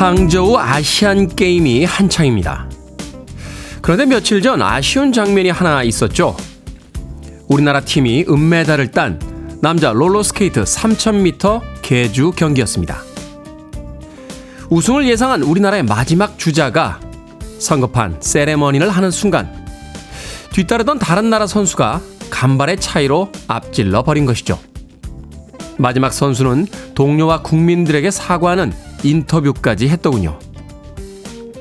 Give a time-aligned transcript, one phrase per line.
[0.00, 2.70] 항저우 아시안 게임이 한창입니다.
[3.82, 6.38] 그런데 며칠 전 아쉬운 장면이 하나 있었죠.
[7.48, 9.20] 우리나라 팀이 은메달을 딴
[9.60, 13.02] 남자 롤러스케이트 3000m 계주 경기였습니다.
[14.70, 16.98] 우승을 예상한 우리나라의 마지막 주자가
[17.58, 19.52] 성급한 세레머니를 하는 순간
[20.54, 24.58] 뒤따르던 다른 나라 선수가 간발의 차이로 앞질러 버린 것이죠.
[25.76, 28.72] 마지막 선수는 동료와 국민들에게 사과하는
[29.02, 30.38] 인터뷰까지 했더군요.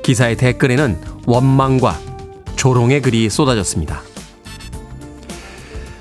[0.03, 1.99] 기사의 댓글에는 원망과
[2.55, 4.01] 조롱의 글이 쏟아졌습니다.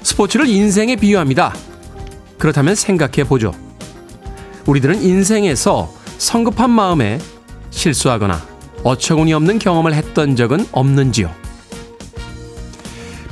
[0.02, 1.54] 스포츠를 인생에 비유합니다.
[2.38, 3.52] 그렇다면 생각해 보죠.
[4.66, 7.18] 우리들은 인생에서 성급한 마음에
[7.70, 8.40] 실수하거나
[8.84, 11.30] 어처구니 없는 경험을 했던 적은 없는지요?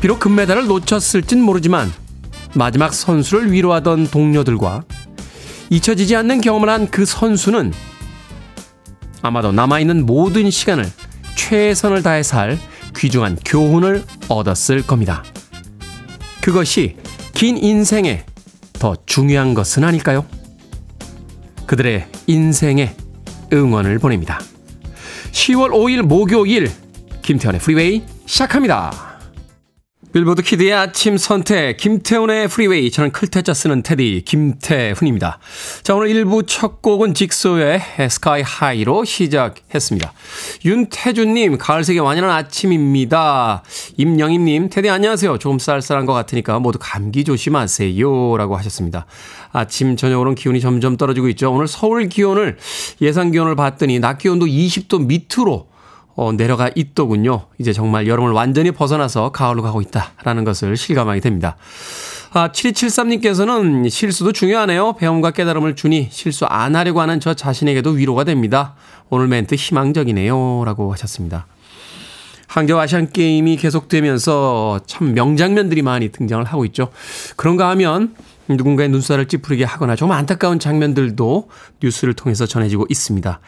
[0.00, 1.92] 비록 금메달을 놓쳤을진 모르지만
[2.54, 4.84] 마지막 선수를 위로하던 동료들과
[5.70, 7.72] 잊혀지지 않는 경험을 한 그 선수는
[9.26, 10.86] 아마도 남아있는 모든 시간을
[11.36, 12.58] 최선을 다해 살
[12.96, 15.24] 귀중한 교훈을 얻었을 겁니다.
[16.40, 16.96] 그것이
[17.34, 18.24] 긴 인생에
[18.74, 20.24] 더 중요한 것은 아닐까요?
[21.66, 22.94] 그들의 인생에
[23.52, 24.40] 응원을 보냅니다.
[25.32, 26.70] 10월 5일 목요일
[27.22, 29.05] 김태훈의 프리웨이 시작합니다.
[30.16, 32.90] 빌보드 키드의 아침 선택, 김태훈의 프리웨이.
[32.90, 35.38] 저는 클 태 자 쓰는 테디, 김태훈입니다.
[35.82, 40.14] 자, 오늘 1부 첫 곡은 Jigsaw의 Sky High로 시작했습니다.
[40.64, 43.62] 윤태준님, 가을색이 완연한 아침입니다.
[43.98, 45.36] 임영임님, 테디 안녕하세요.
[45.36, 48.38] 조금 쌀쌀한 것 같으니까 모두 감기 조심하세요.
[48.38, 49.04] 라고 하셨습니다.
[49.52, 51.52] 아침, 저녁으로는 기온이 점점 떨어지고 있죠.
[51.52, 52.56] 오늘 서울 기온을,
[53.02, 55.75] 예상 기온을 봤더니 낮 기온도 20도 밑으로
[56.16, 57.46] 어, 내려가 있더군요.
[57.58, 61.56] 이제 정말 여름을 완전히 벗어나서 가을로 가고 있다라는 것을 실감하게 됩니다.
[62.32, 64.94] 아, 7273님께서는 실수도 중요하네요.
[64.94, 68.74] 배움과 깨달음을 주니 실수 안 하려고 하는 저 자신에게도 위로가 됩니다.
[69.10, 70.64] 오늘 멘트 희망적이네요.
[70.64, 71.46] 라고 하셨습니다.
[72.48, 76.88] 항저우 아시안 게임이 계속되면서 참 명장면들이 많이 등장을 하고 있죠.
[77.36, 78.14] 그런가 하면
[78.48, 81.48] 누군가의 눈살을 찌푸리게 하거나 좀 안타까운 장면들도
[81.82, 83.40] 뉴스를 통해서 전해지고 있습니다.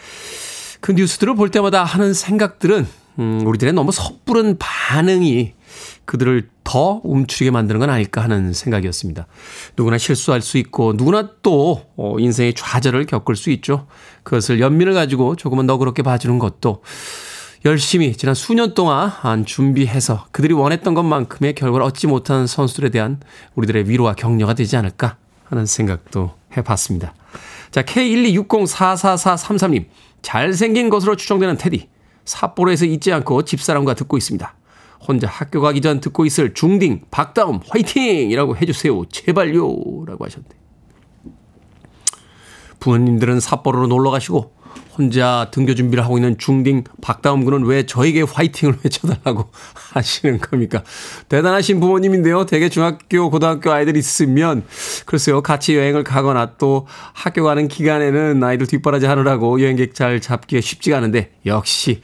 [0.80, 2.86] 그 뉴스들을 볼 때마다 하는 생각들은
[3.18, 5.54] 음, 우리들의 너무 섣부른 반응이
[6.04, 9.26] 그들을 더 움츠리게 만드는 건 아닐까 하는 생각이었습니다.
[9.76, 13.86] 누구나 실수할 수 있고 누구나 또 어, 인생의 좌절을 겪을 수 있죠.
[14.22, 16.82] 그것을 연민을 가지고 조금은 너그럽게 봐주는 것도
[17.64, 19.10] 열심히 지난 수년 동안
[19.44, 23.18] 준비해서 그들이 원했던 것만큼의 결과를 얻지 못한 선수들에 대한
[23.56, 27.14] 우리들의 위로와 격려가 되지 않을까 하는 생각도 해봤습니다.
[27.70, 29.84] 자, K126044433님.
[30.22, 31.88] 잘생긴 것으로 추정되는 테디.
[32.24, 34.54] 삿포로에서 잊지 않고 집사람과 듣고 있습니다.
[35.00, 38.30] 혼자 학교 가기 전 듣고 있을 중딩 박다움 화이팅!
[38.30, 39.04] 이라고 해주세요.
[39.06, 39.62] 제발요.
[40.06, 40.46] 라고 하셨네.
[42.80, 44.52] 부모님들은 삿포로로 놀러 가시고
[44.98, 49.48] 혼자 등교 준비를 하고 있는 중딩 박다움 군은 왜 저에게 화이팅을 외쳐달라고
[49.92, 50.82] 하시는 겁니까?
[51.28, 52.46] 대단하신 부모님인데요.
[52.46, 54.64] 대개 중학교, 고등학교 아이들 있으면
[55.06, 55.40] 글쎄요.
[55.40, 61.30] 같이 여행을 가거나 또 학교 가는 기간에는 아이들 뒷바라지 하느라고 여행객 잘 잡기가 쉽지가 않은데
[61.46, 62.02] 역시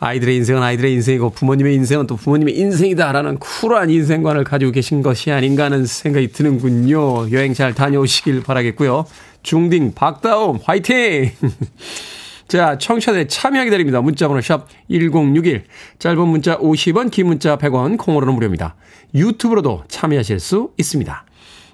[0.00, 5.64] 아이들의 인생은 아이들의 인생이고 부모님의 인생은 또 부모님의 인생이다라는 쿨한 인생관을 가지고 계신 것이 아닌가
[5.64, 7.30] 하는 생각이 드는군요.
[7.30, 9.06] 여행 잘 다녀오시길 바라겠고요.
[9.44, 11.30] 중딩 박다움 화이팅!
[12.48, 14.00] 자, 청취자들 참여 기다립니다.
[14.00, 15.64] 문자번호 샵 1061.
[15.98, 18.74] 짧은 문자 50원, 긴 문자 100원, 콩으로는 무료입니다.
[19.14, 21.24] 유튜브로도 참여하실 수 있습니다.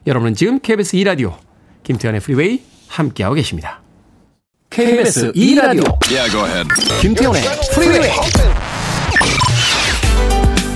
[0.06, 1.36] 여러분은 지금 KBS 2라디오
[1.82, 3.80] 김태훈의 프리웨이 함께하고 계십니다.
[4.70, 6.68] KBS 2라디오 yeah, go ahead.
[7.00, 7.42] 김태훈의
[7.74, 8.10] 프리웨이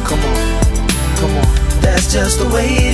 [0.06, 0.34] Come on,
[1.16, 1.80] come on.
[1.80, 2.93] That's just the way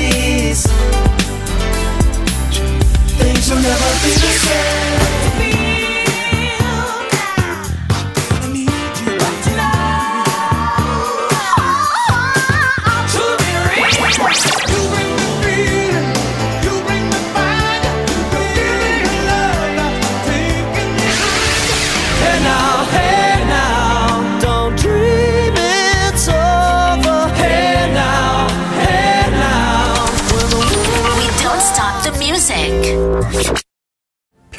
[3.51, 4.80] Will never be the same.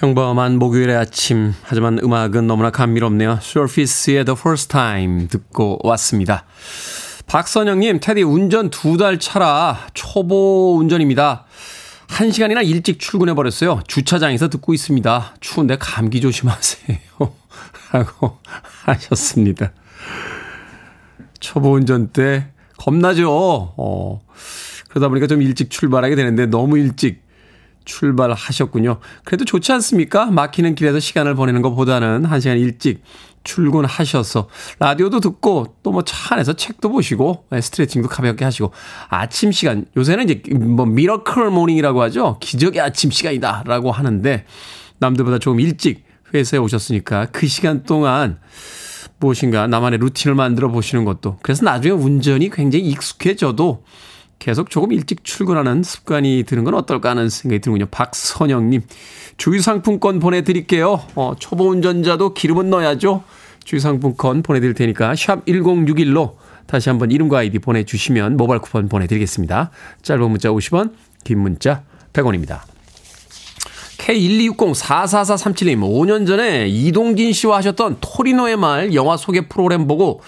[0.02, 1.54] 평범한 목요일의 아침.
[1.62, 3.38] 하지만 음악은 너무나 감미롭네요.
[3.40, 6.44] Surface의 The First Time 듣고 왔습니다.
[7.28, 11.46] 박선영님, 테디 운전 두 달 차라 초보 운전입니다.
[12.08, 13.82] 한 시간이나 일찍 출근해버렸어요.
[13.86, 15.36] 주차장에서 듣고 있습니다.
[15.40, 16.98] 추운데 감기 조심하세요.
[17.94, 18.40] 라고
[18.86, 19.72] 하셨습니다.
[21.40, 23.30] 초보 운전 때 겁나죠?
[23.78, 24.20] 어,
[24.90, 27.22] 그러다 보니까 좀 일찍 출발하게 되는데 너무 일찍
[27.86, 29.00] 출발하셨군요.
[29.24, 30.26] 그래도 좋지 않습니까?
[30.28, 33.04] 막히는 길에서 시간을 보내는 것보다는 한 시간 일찍
[33.44, 34.48] 출근하셔서
[34.80, 38.72] 라디오도 듣고 또 뭐 차 안에서 책도 보시고 네, 스트레칭도 가볍게 하시고
[39.10, 42.38] 아침 시간 요새는 이제 뭐 미러클 모닝이라고 하죠.
[42.40, 44.46] 기적의 아침 시간이다라고 하는데
[45.00, 48.40] 남들보다 조금 일찍 회사에 오셨으니까 그 시간 동안
[49.20, 53.84] 무엇인가 나만의 루틴을 만들어 보시는 것도 그래서 나중에 운전이 굉장히 익숙해져도
[54.42, 57.86] 계속 조금 일찍 출근하는 습관이 드는 건 어떨까 하는 생각이 드는군요.
[57.92, 58.82] 박선영님,
[59.38, 61.00] 주유상품권 보내드릴게요.
[61.14, 63.24] 어, 초보 운전자도 기름은 넣어야죠.
[63.64, 69.70] 주유상품권 보내드릴 테니까 샵 1061로 다시 한번 이름과 아이디 보내주시면 모바일 쿠폰 보내드리겠습니다.
[70.02, 70.94] 짧은 문자 50원,
[71.24, 72.62] 긴 문자 100원입니다.
[74.02, 80.22] K126044437님, 5년 전에 이동진 씨와 하셨던 토리노의 말 영화 소개 프로그램 보고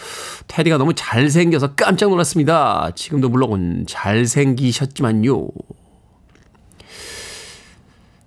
[0.48, 2.92] 테디가 너무 잘생겨서 깜짝 놀랐습니다.
[2.96, 5.48] 지금도 물론 잘생기셨지만요.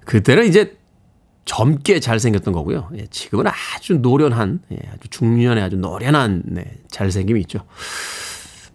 [0.04, 0.76] 그때는 이제
[1.44, 2.90] 젊게 잘생겼던 거고요.
[2.98, 7.60] 예, 지금은 아주 노련한, 예, 아주 중년에 아주 노련한, 네, 잘생김이 있죠.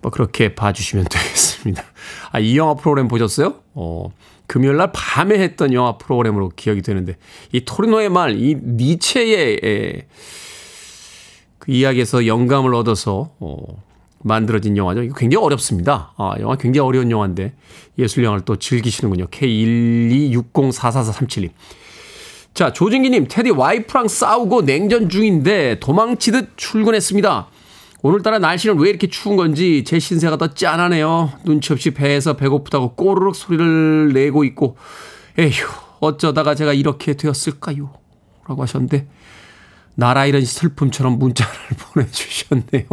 [0.01, 1.83] 뭐, 그렇게 봐주시면 되겠습니다.
[2.31, 3.55] 아, 이 영화 프로그램 보셨어요?
[3.73, 4.09] 어,
[4.47, 7.17] 금요일 날 밤에 했던 영화 프로그램으로 기억이 되는데
[7.51, 10.07] 이 토리노의 말, 이 니체의 에,
[11.61, 13.55] 그 이야기에서 영감을 얻어서 어,
[14.23, 15.03] 만들어진 영화죠.
[15.03, 16.11] 이거 굉장히 어렵습니다.
[16.17, 17.53] 아, 영화 굉장히 어려운 영화인데
[17.99, 19.27] 예술 영화를 또 즐기시는군요.
[19.27, 21.51] K126044437님.
[22.55, 27.47] 자, 조진기님, 테디 와이프랑 싸우고 냉전 중인데 도망치듯 출근했습니다.
[28.01, 31.31] 오늘따라 날씨는 왜 이렇게 추운 건지 제 신세가 더 짠하네요.
[31.45, 34.77] 눈치 없이 배에서 배고프다고 꼬르륵 소리를 내고 있고,
[35.37, 35.67] 에휴,
[35.99, 37.91] 어쩌다가 제가 이렇게 되었을까요?
[38.47, 39.05] 라고 하셨는데,
[40.01, 41.53] 나라 이런 슬픔처럼 문자를
[41.93, 42.85] 보내주셨네요.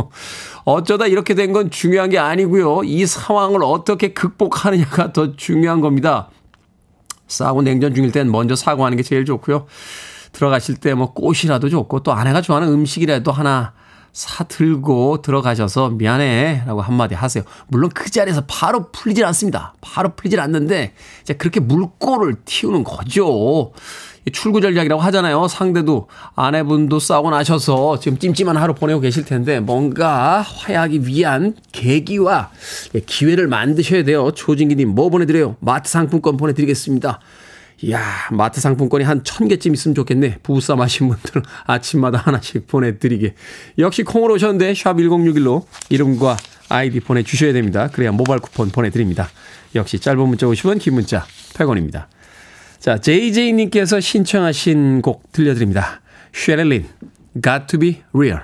[0.64, 2.84] 어쩌다 이렇게 된 건 중요한 게 아니고요.
[2.84, 6.28] 이 상황을 어떻게 극복하느냐가 더 중요한 겁니다.
[7.26, 9.66] 싸고 냉전 중일 땐 먼저 사과하는 게 제일 좋고요.
[10.32, 13.72] 들어가실 때 뭐 꽃이라도 좋고 또 아내가 좋아하는 음식이라도 하나
[14.12, 17.44] 사들고 들어가셔서 미안해 라고 한마디 하세요.
[17.68, 19.74] 물론 그 자리에서 바로 풀리질 않습니다.
[19.80, 23.72] 바로 풀리질 않는데 이제 그렇게 물꼬를 틔우는 거죠.
[24.32, 25.48] 출구 전략이라고 하잖아요.
[25.48, 32.50] 상대도 아내분도 싸우고 나셔서 지금 찜찜한 하루 보내고 계실 텐데 뭔가 화해하기 위한 계기와
[33.06, 34.30] 기회를 만드셔야 돼요.
[34.32, 35.56] 조진기님 뭐 보내드려요?
[35.60, 37.20] 마트 상품권 보내드리겠습니다.
[37.82, 38.02] 이야,
[38.32, 40.38] 마트 상품권이 한 천 개쯤 있으면 좋겠네.
[40.42, 43.34] 부부싸움 하신 분들 아침마다 하나씩 보내드리게.
[43.78, 46.36] 역시 콩으로 오셨는데 샵 1061로 이름과
[46.68, 47.88] 아이디 보내주셔야 됩니다.
[47.92, 49.28] 그래야 모바일 쿠폰 보내드립니다.
[49.74, 52.06] 역시 짧은 문자 50원, 긴 문자 100원입니다.
[52.80, 56.00] 자, JJ님께서 신청하신 곡 들려드립니다.
[56.32, 56.86] Cheryl Lynn,
[57.42, 58.40] Got to be real.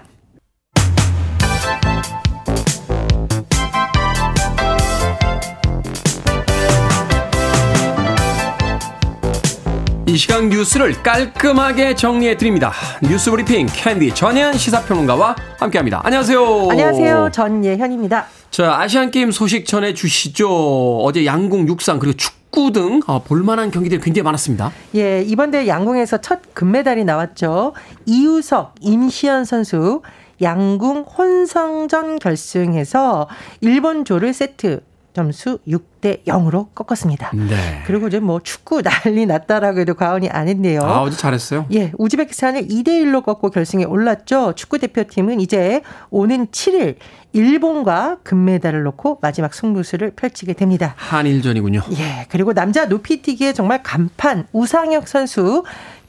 [10.14, 12.70] 이 시간 뉴스를 깔끔하게 정리해 드립니다.
[13.02, 16.02] 뉴스 브리핑 캔디 전예현 시사평론가와 함께합니다.
[16.04, 16.68] 안녕하세요.
[16.70, 17.30] 안녕하세요.
[17.32, 18.26] 전예현입니다.
[18.52, 21.00] 자 아시안 게임 소식 전해 주시죠.
[21.00, 24.70] 어제 양궁, 육상 그리고 축구 등 어, 볼만한 경기들이 굉장히 많았습니다.
[24.94, 27.72] 예, 이번 대회 양궁에서 첫 금메달이 나왔죠.
[28.06, 30.02] 이우석, 임시현 선수
[30.40, 33.28] 양궁 혼성전 결승에서
[33.62, 34.80] 일본조를 세트
[35.14, 37.30] 점수 6대 0으로 꺾었습니다.
[37.34, 37.82] 네.
[37.86, 40.80] 그리고 이제 뭐 축구 난리 났다라고 해도 과언이 아닌데요.
[40.82, 41.66] 아, 어제 잘했어요.
[41.72, 44.54] 예, 우즈베키스탄을 2대 1로 꺾고 결승에 올랐죠.
[44.56, 46.96] 축구 대표팀은 이제 오는 7일
[47.32, 50.94] 일본과 금메달을 놓고 마지막 승부수를 펼치게 됩니다.
[50.96, 51.82] 한일전이군요.
[51.92, 55.64] 예, 그리고 남자 높이뛰기에 정말 간판 우상혁 선수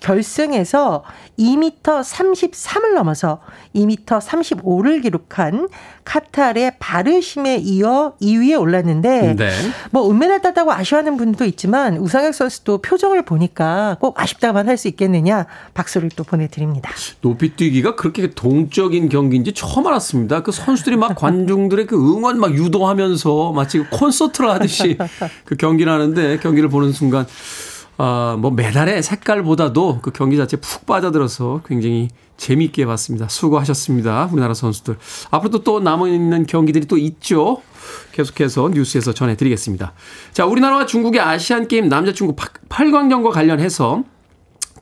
[0.05, 1.03] 결승에서
[1.39, 3.39] 2m 33을 넘어서
[3.73, 5.67] 2m 35를 기록한
[6.03, 9.49] 카타르의 바르심에 이어 2위에 올랐는데 네.
[9.89, 15.45] 뭐 은메달 땄다고 아쉬워하는 분도 있지만 우상혁 선수도 표정을 보니까 꼭 아쉽다만 할 수 있겠느냐
[15.73, 16.91] 박수를 또 보내드립니다.
[17.21, 20.43] 높이뛰기가 그렇게 동적인 경기인지 처음 알았습니다.
[20.43, 24.97] 그 선수들이 막 관중들의 그 응원 막 유도하면서 마치 콘서트를 하듯이
[25.45, 27.25] 그 경기를 하는데 경기를 보는 순간
[27.97, 33.29] 어, 뭐 메달의 색깔보다도 그 경기 자체에 푹 빠져들어서 굉장히 재미있게 봤습니다.
[33.29, 34.29] 수고하셨습니다.
[34.31, 34.97] 우리나라 선수들.
[35.31, 37.61] 앞으로도 또 남아있는 경기들이 또 있죠.
[38.11, 39.93] 계속해서 뉴스에서 전해드리겠습니다.
[40.33, 42.37] 자, 우리나라와 중국의 아시안게임 남자 중국
[42.69, 44.03] 8강전과 관련해서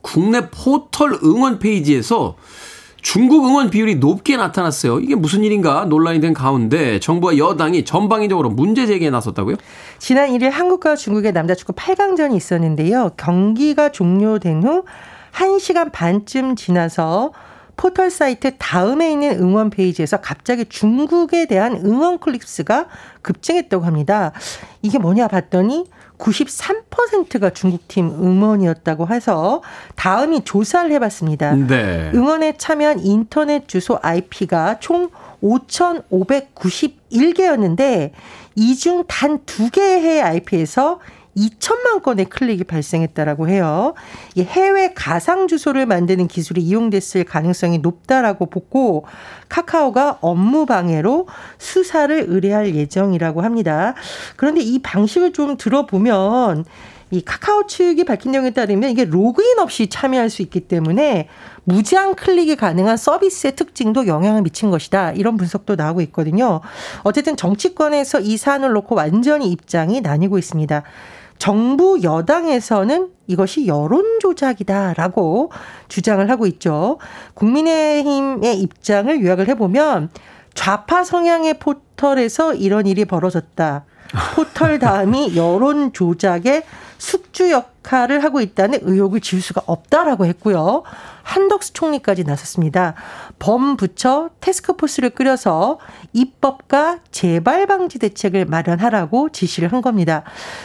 [0.02, 2.36] 국내 포털 응원 페이지에서
[3.04, 4.98] 중국 응원 비율이 높게 나타났어요.
[4.98, 9.56] 이게 무슨 일인가 논란이 된 가운데 정부와 여당이 전방위적으로 문제 제기에 나섰다고요?
[9.98, 13.10] 지난 1일 한국과 중국의 남자 축구 8강전이 있었는데요.
[13.18, 14.84] 경기가 종료된 후
[15.34, 17.32] 1시간 반쯤 지나서
[17.76, 22.86] 포털 사이트 다음에 있는 응원 페이지에서 갑자기 중국에 대한 응원 클립스가
[23.20, 24.32] 급증했다고 합니다.
[24.80, 25.84] 이게 뭐냐 봤더니
[26.18, 29.62] 93%가 중국팀 응원이었다고 해서
[29.96, 31.54] 다음이 조사를 해봤습니다.
[31.54, 32.10] 네.
[32.14, 35.10] 응원에 참여한 인터넷 주소 IP가 총
[35.42, 38.10] 5,591개였는데
[38.56, 41.00] 이 중 단 두 개의 IP에서
[41.36, 43.94] 2천만 건의 클릭이 발생했다라고 해요.
[44.38, 49.04] 해외 가상 주소를 만드는 기술이 이용됐을 가능성이 높다라고 보고
[49.48, 53.94] 카카오가 업무 방해로 수사를 의뢰할 예정이라고 합니다.
[54.36, 56.64] 그런데 이 방식을 좀 들어보면
[57.10, 61.28] 이 카카오 측이 밝힌 내용에 따르면 이게 로그인 없이 참여할 수 있기 때문에
[61.64, 65.12] 무제한 클릭이 가능한 서비스의 특징도 영향을 미친 것이다.
[65.12, 66.60] 이런 분석도 나오고 있거든요.
[67.04, 70.82] 어쨌든 정치권에서 이 사안을 놓고 완전히 입장이 나뉘고 있습니다.
[71.44, 75.52] 정부 여당에서는 이것이 여론 조작이다라고
[75.88, 76.96] 주장을 하고 있죠.
[77.34, 80.08] 국민의힘의 입장을 요약을 해보면
[80.54, 83.84] 좌파 성향의 포털에서 이런 일이 벌어졌다.
[84.34, 86.62] 포털 다음이 여론 조작의
[86.96, 90.82] 숙주 역할을 하고 있다는 의혹을 지울 수가 없다라고 했고요.
[91.24, 92.94] 한덕수 총리까지 나섰습니다.
[93.38, 95.78] 범부처 테스크포스를 꾸려서
[96.12, 100.22] 입법과 재발 방지 대책을 마련하라고 지시를 한 겁니다.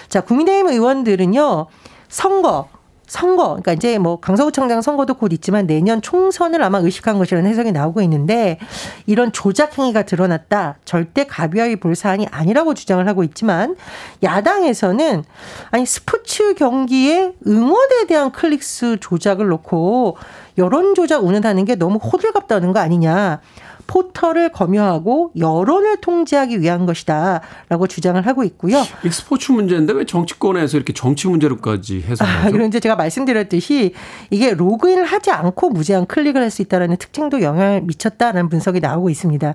[0.09, 1.67] 자, 국민의힘 의원들은요.
[2.09, 2.67] 선거
[3.09, 7.71] 선거, 그러니까 이제 뭐 강서구 청장 선거도 곧 있지만 내년 총선을 아마 의식한 것이라는 해석이
[7.71, 8.59] 나오고 있는데
[9.07, 10.77] 이런 조작 행위가 드러났다.
[10.85, 13.75] 절대 가벼이 볼 사안이 아니라고 주장을 하고 있지만
[14.21, 15.23] 야당에서는
[15.71, 20.17] 아니 스포츠 경기에 응원에 대한 클릭수 조작을 놓고
[20.59, 23.41] 여론 조작 운운하는 게 너무 호들갑다는 거 아니냐.
[23.89, 28.83] 포털을 검열하고 여론을 통제하기 위한 것이다라고 주장을 하고 있고요.
[29.11, 32.47] 스포츠 문제인데 왜 정치권에서 이렇게 정치 문제로까지 해석하죠?
[32.47, 33.95] 아, 그런데 제가 말씀드렸듯이
[34.29, 39.53] 이게 로그인을 하지 않고 무제한 클릭을 할 수 있다는 특징도 영향을 미쳤다는 분석이 나오고 있습니다.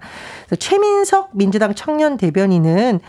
[0.60, 3.00] 최민석 민주당 청년 대변인은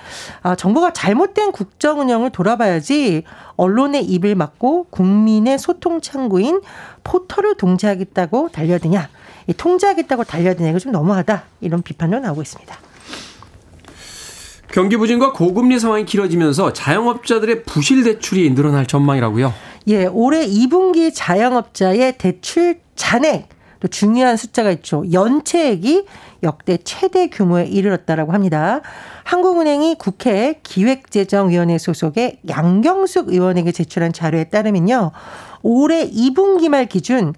[0.41, 3.23] 아, 정부가 잘못된 국정 운영을 돌아봐야지
[3.57, 6.61] 언론의 입을 막고 국민의 소통 창구인
[7.03, 9.07] 포털을 동제하겠다고 달려드냐.
[9.53, 12.75] 통제하겠다고 달려드는 이거 좀 너무하다 이런 비판도 나오고 있습니다.
[14.71, 19.53] 경기 부진과 고금리 상황이 길어지면서 자영업자들의 부실 대출이 늘어날 전망이라고요.
[19.87, 23.49] 예, 올해 2분기 자영업자의 대출 잔액
[23.79, 25.03] 또 중요한 숫자가 있죠.
[25.11, 26.05] 연체액이
[26.43, 28.81] 역대 최대 규모에 이르렀다라고 합니다.
[29.23, 35.11] 한국은행이 국회 기획재정위원회 소속의 양경숙 의원에게 제출한 자료에 따르면요.
[35.61, 37.33] 올해 2분기 말 기준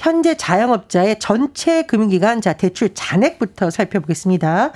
[0.00, 4.72] 현재 자영업자의 전체 금융기관 자 대출 잔액부터 살펴보겠습니다.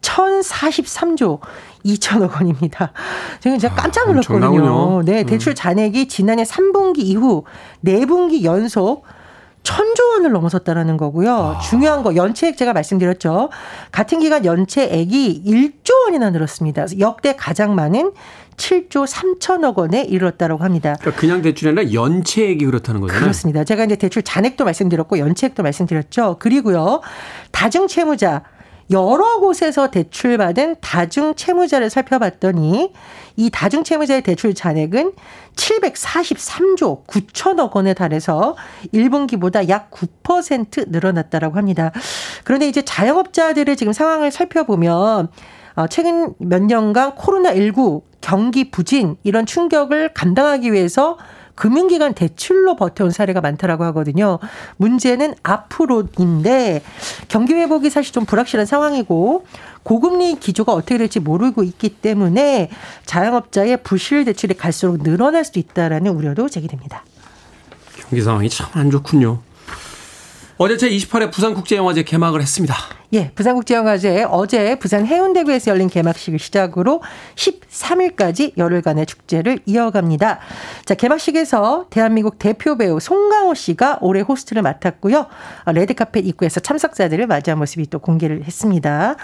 [0.00, 1.40] 1043조
[1.84, 2.92] 2천억 원입니다.
[3.40, 5.02] 제가 진짜 깜짝 놀랐거든요.
[5.02, 5.26] 네, 음.
[5.26, 7.42] 대출 잔액이 지난해 3분기 이후
[7.84, 9.04] 4분기 연속
[9.64, 11.34] 천조 원을 넘어섰다라는 거고요.
[11.34, 11.58] 아.
[11.58, 13.48] 중요한 거 연체액 제가 말씀드렸죠.
[13.90, 16.86] 같은 기간 연체액이 1조 원이나 늘었습니다.
[17.00, 18.12] 역대 가장 많은
[18.56, 20.96] 7조 3천억 원에 이르렀다고 합니다.
[21.00, 23.20] 그러니까 그냥 대출이 아니라 연체액이 그렇다는 거잖아요.
[23.20, 23.64] 그렇습니다.
[23.64, 26.36] 제가 이제 대출 잔액도 말씀드렸고 연체액도 말씀드렸죠.
[26.38, 27.00] 그리고요.
[27.50, 28.42] 다중 채무자
[28.90, 32.92] 여러 곳에서 대출받은 다중 채무자를 살펴봤더니
[33.36, 35.12] 이 다중 채무자의 대출 잔액은
[35.56, 38.56] 743조 9천억 원에 달해서
[38.92, 41.92] 1분기보다 약 9% 늘어났다라고 합니다.
[42.44, 45.28] 그런데 이제 자영업자들의 지금 상황을 살펴보면
[45.76, 51.18] 어, 최근 몇 년간 코로나19 경기 부진 이런 충격을 감당하기 위해서
[51.56, 54.38] 금융기관 대출로 버텨온 사례가 많다라고 하거든요.
[54.78, 56.82] 문제는 앞으로인데
[57.28, 59.44] 경기 회복이 사실 좀 불확실한 상황이고
[59.82, 62.70] 고금리 기조가 어떻게 될지 모르고 있기 때문에
[63.04, 67.04] 자영업자의 부실 대출이 갈수록 늘어날 수도 있다라는 우려도 제기됩니다.
[68.08, 69.40] 경기 상황이 참 안 좋군요.
[70.56, 72.76] 어제 제28회 부산국제영화제 개막을 했습니다.
[73.12, 77.02] 예, 부산국제영화제 어제 부산 해운대구에서 열린 개막식을 시작으로
[77.34, 80.38] 13일까지 열흘간의 축제를 이어갑니다.
[80.84, 85.26] 자, 개막식에서 대한민국 대표 배우 송강호 씨가 올해 호스트를 맡았고요.
[85.64, 89.16] 어, 레드카펫 입구에서 참석자들을 맞이한 모습이 또 공개를 했습니다.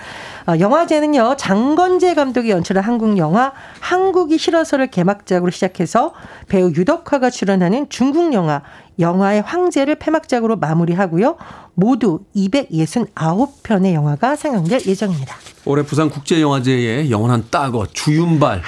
[0.47, 6.13] 어, 영화제는요, 장건재 감독이 연출한 한국 영화 한국이 싫어서를 개막작으로 시작해서
[6.49, 8.63] 배우 유덕화가 출연하는 중국 영화
[9.01, 11.37] 영화의 황제를 폐막작으로 마무리하고요.
[11.75, 15.37] 모두 269편의 영화가 상영될 예정입니다.
[15.65, 18.63] 올해 부산국제영화제에 영원한 따거 주윤발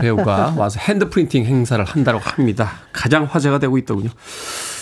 [0.00, 2.70] 배우가 와서 핸드프린팅 행사를 한다고 합니다.
[2.92, 4.10] 가장 화제가 되고 있더군요.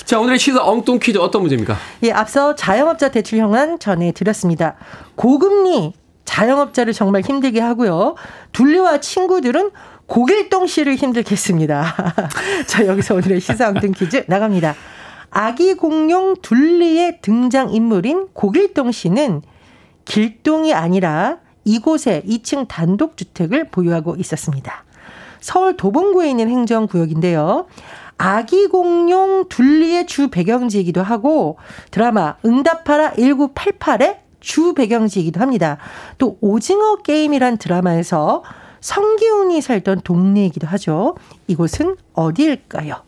[0.04, 1.76] 자, 오늘의 시사 엉뚱 퀴즈 어떤 문제입니까?
[2.04, 4.76] 예, 앞서 자영업자 대출 형안 전해드렸습니다.
[5.16, 8.14] 고금리 자영업자를 정말 힘들게 하고요.
[8.52, 9.70] 둘리와 친구들은
[10.06, 11.94] 고길동 씨를 힘들겠습니다.
[12.66, 14.74] 자, 여기서 오늘의 시사 엉뚱 퀴즈 나갑니다.
[15.30, 19.42] 아기 공룡 둘리의 등장인물인 고길동 씨는
[20.04, 24.84] 길동이 아니라 이곳에 2층 단독주택을 보유하고 있었습니다.
[25.40, 27.66] 서울 도봉구에 있는 행정구역인데요.
[28.18, 31.58] 아기 공룡 둘리의 주 배경지이기도 하고
[31.90, 35.76] 드라마 응답하라 1988의 주 배경지이기도 합니다.
[36.18, 38.42] 또 오징어 게임이란 드라마에서
[38.86, 41.16] 성기훈이 살던 동네이기도 하죠.
[41.48, 43.02] 이곳은 어디일까요?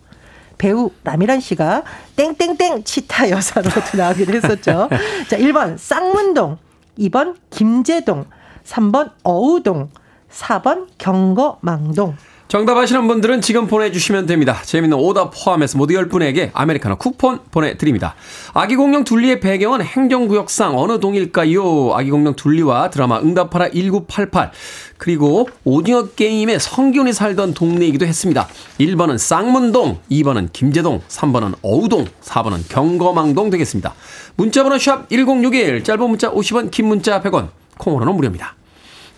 [0.59, 1.85] 배우 라미란 씨가
[2.17, 4.89] 땡땡땡 치타 여사로도 나오기도 했었죠.
[5.29, 6.59] 자, 1번 쌍문동,
[6.99, 8.25] 2번 김제동,
[8.65, 9.91] 3번 어우동,
[10.33, 12.17] 4번 경거망동.
[12.49, 14.63] 정답 아시는 분들은 지금 보내주시면 됩니다.
[14.65, 18.15] 재밌는 오답 포함해서 모두 10분에게 아메리카노 쿠폰 보내드립니다.
[18.55, 21.95] 아기공룡 둘리의 배경은 행정구역상 어느 동일까요?
[21.95, 24.51] 아기공룡 둘리와 드라마 응답하라 1988
[24.97, 28.49] 그리고 오징어 게임의 성균이 살던 동네이기도 했습니다.
[28.81, 33.93] 1번은 쌍문동, 2번은 김제동, 3번은 어우동, 4번은 경거망동 되겠습니다.
[34.37, 38.55] 문자번호 샵 1061, 짧은 문자 50원, 긴 문자 100원, 콩으로는 무료입니다.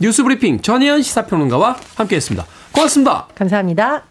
[0.00, 2.44] 뉴스 브리핑 전혜연 시사평론가와 함께했습니다.
[2.72, 3.26] 고맙습니다.
[3.34, 4.04] 감사합니다.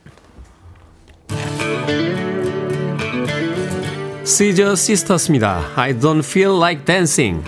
[4.24, 5.64] 시저 시스터스입니다.
[5.76, 7.44] I don't feel like dancing.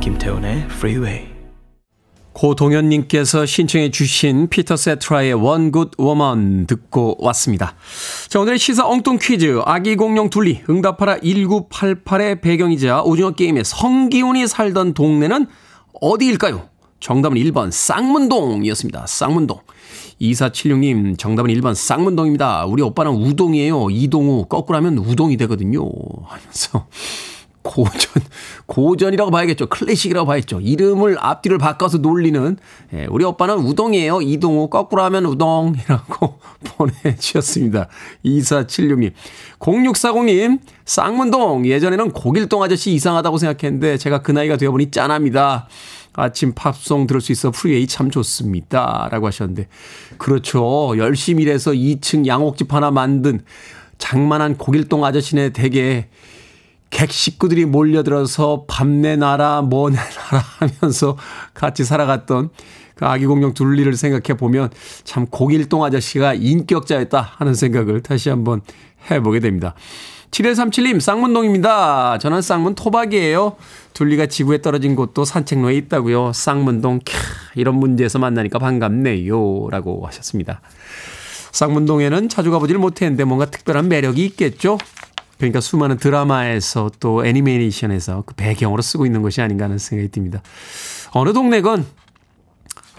[0.00, 1.37] 김태훈의 Freeway.
[2.38, 7.74] 고동현님께서 신청해 주신 피터 세트라의 One Good Woman 듣고 왔습니다.
[8.28, 9.60] 자, 오늘의 시사 엉뚱 퀴즈.
[9.64, 15.48] 아기 공룡 둘리 응답하라 1988의 배경이자 오징어 게임의 성기훈이 살던 동네는
[16.00, 16.68] 어디일까요?
[17.00, 19.06] 정답은 1번 쌍문동이었습니다.
[19.08, 19.58] 쌍문동.
[20.20, 22.66] 2476님, 정답은 1번 쌍문동입니다.
[22.66, 23.90] 우리 오빠는 우동이에요.
[23.90, 24.46] 이동우.
[24.46, 25.80] 거꾸로 하면 우동이 되거든요.
[26.24, 26.86] 하면서
[27.68, 28.22] 고전,
[28.64, 29.66] 고전이라고 봐야겠죠.
[29.66, 30.60] 클래식이라고 봐야겠죠.
[30.62, 32.56] 이름을 앞뒤를 바꿔서 놀리는,
[32.94, 34.22] 예, 우리 오빠는 우동이에요.
[34.22, 37.88] 이동우, 거꾸로 하면 우동이라고 보내주셨습니다.
[38.24, 39.12] 2476님.
[39.58, 41.66] 0640님, 쌍문동.
[41.66, 45.68] 예전에는 고길동 아저씨 이상하다고 생각했는데, 제가 그 나이가 되어보니 짠합니다.
[46.14, 49.08] 아침 팝송 들을 수 있어 프리웨이 참 좋습니다.
[49.12, 49.68] 라고 하셨는데.
[50.16, 50.94] 그렇죠.
[50.96, 53.42] 열심히 일해서 2층 양옥집 하나 만든
[53.98, 56.08] 장만한 고길동 아저씨네 댁에
[56.90, 61.16] 객 식구들이 몰려들어서 밤내 나라 뭐내 나라 하면서
[61.54, 62.50] 같이 살아갔던
[62.94, 64.70] 그 아기 공룡 둘리를 생각해 보면
[65.04, 68.60] 참 고길동 아저씨가 인격자였다 하는 생각을 다시 한번
[69.10, 69.74] 해보게 됩니다.
[70.30, 72.18] 7137님, 쌍문동입니다.
[72.18, 73.56] 저는 쌍문 토박이에요.
[73.94, 76.32] 둘리가 지구에 떨어진 곳도 산책로에 있다고요.
[76.34, 77.14] 쌍문동, 캬,
[77.54, 79.68] 이런 문제에서 만나니까 반갑네요.
[79.70, 80.60] 라고 하셨습니다.
[81.52, 84.78] 쌍문동에는 자주 가보질 못했는데 뭔가 특별한 매력이 있겠죠?
[85.38, 90.42] 그러니까 수많은 드라마에서 또 애니메이션에서 그 배경으로 쓰고 있는 것이 아닌가 하는 생각이 듭니다.
[91.12, 91.86] 어느 동네건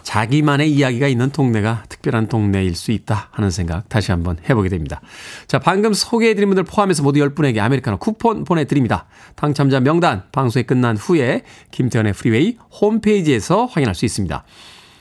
[0.09, 5.01] 자기만의 이야기가 있는 동네가 특별한 동네일 수 있다 하는 생각 다시 한번 해보게 됩니다.
[5.45, 9.05] 자, 방금 소개해드린 분들 포함해서 모두 10분에게 아메리카노 쿠폰 보내드립니다.
[9.35, 14.43] 당첨자 명단 방송이 끝난 후에 김태훈의 프리웨이 홈페이지에서 확인할 수 있습니다.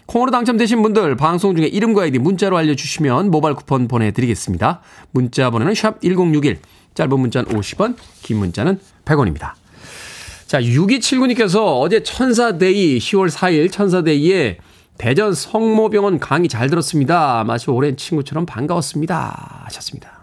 [0.05, 4.81] 콩으로 당첨되신 분들 방송 중에 이름과 아이디 문자로 알려주시면 모바일 쿠폰 보내드리겠습니다.
[5.11, 6.61] 문자 번호는 샵 1061,
[6.99, 9.53] 짧은 문자는 50원, 긴 문자는 100원입니다.
[10.47, 14.59] 자, 6279님께서 어제 천사데이 10월 4일 천사데이에
[14.99, 17.45] 대전 성모병원 강의 잘 들었습니다.
[17.45, 19.63] 마치 오랜 친구처럼 반가웠습니다.
[19.67, 20.19] 하셨습니다.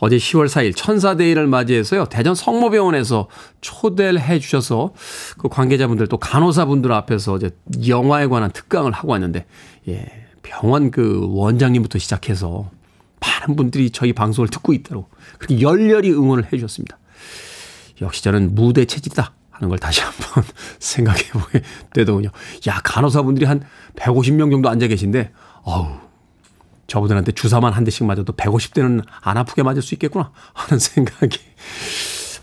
[0.00, 2.06] 어제 10월 4일 천사데이를 맞이해서요.
[2.06, 3.28] 대전 성모병원에서
[3.62, 4.92] 초대를 해 주셔서
[5.38, 7.50] 그 관계자분들 또 간호사분들 앞에서 어제
[7.86, 9.46] 영화에 관한 특강을 하고 왔는데
[9.88, 10.06] 예.
[10.42, 12.68] 병원 그 원장님부터 시작해서
[13.22, 15.08] 많은 분들이 저희 방송을 듣고 있다고
[15.38, 16.98] 그렇게 열렬히 응원을 해 주셨습니다.
[18.00, 20.44] 역시 저는 무대 체질이다 하는 걸 다시 한번
[20.80, 21.62] 생각해 보게
[21.94, 22.30] 되더군요.
[22.66, 23.62] 야, 간호사분들이 한
[23.96, 25.32] 150명 정도 앉아 계신데,
[25.62, 25.86] 어우,
[26.88, 31.38] 저분들한테 주사만 한 대씩 맞아도 150대는 안 아프게 맞을 수 있겠구나 하는 생각이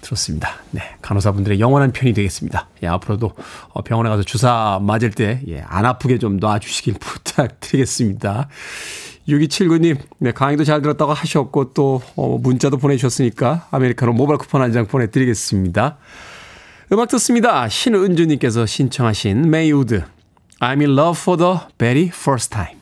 [0.02, 0.50] 들었습니다.
[0.72, 0.82] 네.
[1.02, 2.70] 간호사분들의 영원한 편이 되겠습니다.
[2.84, 3.34] 예, 앞으로도
[3.74, 8.48] 어, 병원에 가서 주사 맞을 때, 예, 안 아프게 좀 놔주시길 부탁드리겠습니다.
[9.30, 14.86] 6279님, 네, 강의도 잘 들었다고 하셨고, 또, 어, 문자도 보내주셨으니까, 아메리카노 모바일 쿠폰 한 장
[14.86, 15.98] 보내드리겠습니다.
[16.92, 17.68] 음악 듣습니다.
[17.70, 20.04] 신은주님께서 신청하신 메이우드,
[20.60, 22.78] I'm in love for the very first time.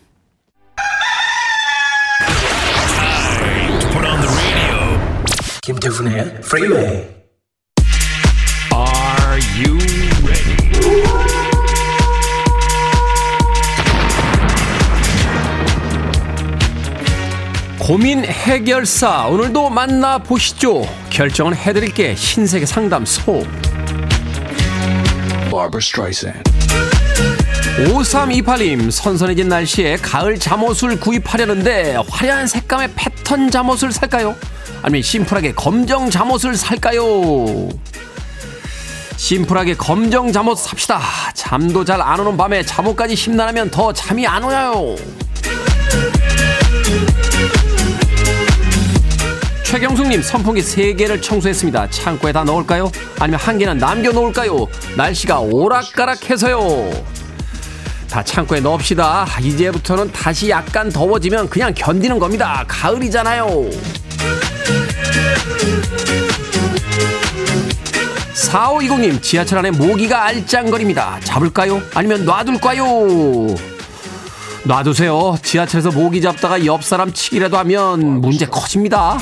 [5.63, 6.85] 김태훈의 프리웨이
[8.73, 9.77] Are you
[17.87, 20.85] 고민 해결사 오늘도 만나 보시죠.
[21.09, 23.45] 결정은 해드릴게 신세계 상담소.
[25.49, 26.43] Barbara Streisand
[27.93, 34.35] 5328님, 선선해진 날씨에 가을 잠옷을 구입하려는데 화려한 색감의 패턴 잠옷을 살까요?
[34.81, 37.69] 아니면 심플하게 검정 잠옷을 살까요?
[39.15, 40.99] 심플하게 검정 잠옷 삽시다.
[41.33, 44.95] 잠도 잘 안 오는 밤에 잠옷까지 심란하면 더 잠이 안 오나요?
[49.67, 51.89] 최경숙님 선풍기 3개를 청소했습니다.
[51.89, 52.89] 창고에 다 넣을까요?
[53.19, 54.65] 아니면 한 개는 남겨놓을까요?
[54.95, 56.89] 날씨가 오락가락해서요.
[58.09, 59.27] 다 창고에 넣읍시다.
[59.41, 62.63] 이제부터는 다시 약간 더워지면 그냥 견디는 겁니다.
[62.65, 63.45] 가을이잖아요.
[68.33, 71.19] 4520님 지하철 안에 모기가 알짱거립니다.
[71.25, 71.81] 잡을까요?
[71.93, 72.85] 아니면 놔둘까요?
[74.63, 75.37] 놔두세요.
[75.43, 79.17] 지하철에서 모기 잡다가 옆 사람 치기라도 하면 문제 커집니다.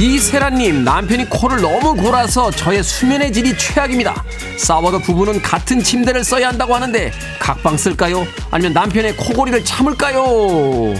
[0.00, 4.24] 이세라님 남편이 코를 너무 골아서 저의 수면의 질이 최악입니다.
[4.56, 8.26] 싸워도 부부는 같은 침대를 써야 한다고 하는데 각방 쓸까요?
[8.50, 10.94] 아니면 남편의 코골이를 참을까요?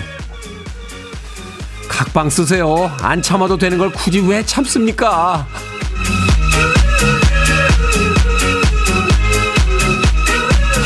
[1.89, 2.95] 각방 쓰세요.
[3.01, 5.47] 안 참아도 되는 걸 굳이 왜 참습니까?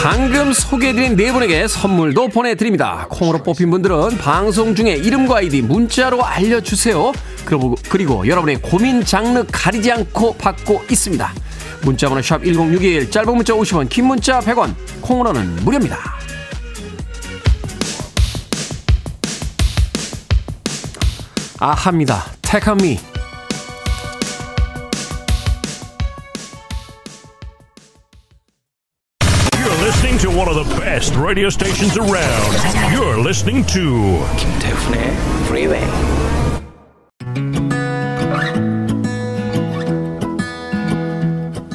[0.04, 3.06] 방금 소개해드린 네 분에게 선물도 보내드립니다.
[3.08, 7.10] 콩으로 뽑힌 분들은 방송 중에 이름과 아이디 문자로 알려주세요.
[7.46, 11.32] 그리고, 그리고 여러분의 고민 장르 가리지 않고 받고 있습니다.
[11.84, 15.98] 문자번호 샵 1061, 짧은 문자 50원, 긴 문자 100원, 콩으로는 무료입니다.
[21.60, 22.26] 아합니다.
[22.42, 23.13] 택하미.
[30.94, 32.54] Best radio stations around.
[32.94, 35.10] You're listening to 김태훈의
[35.46, 35.84] Freeway.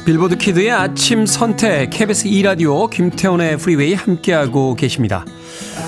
[0.06, 5.26] 빌보드 키드의 아침 선택 KBS 2라디오 김태훈의 프리웨이 함께하고 계십니다.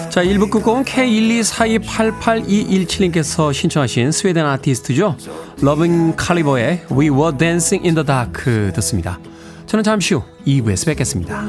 [0.09, 5.15] 자, 1부 끝곡은 K124288217님께서 신청하신 스웨덴 아티스트죠.
[5.61, 9.17] 러빙 칼리버의 We Were Dancing in the Dark 듣습니다.
[9.70, 11.44] 저는 잠시 후 2부에서 뵙겠습니다.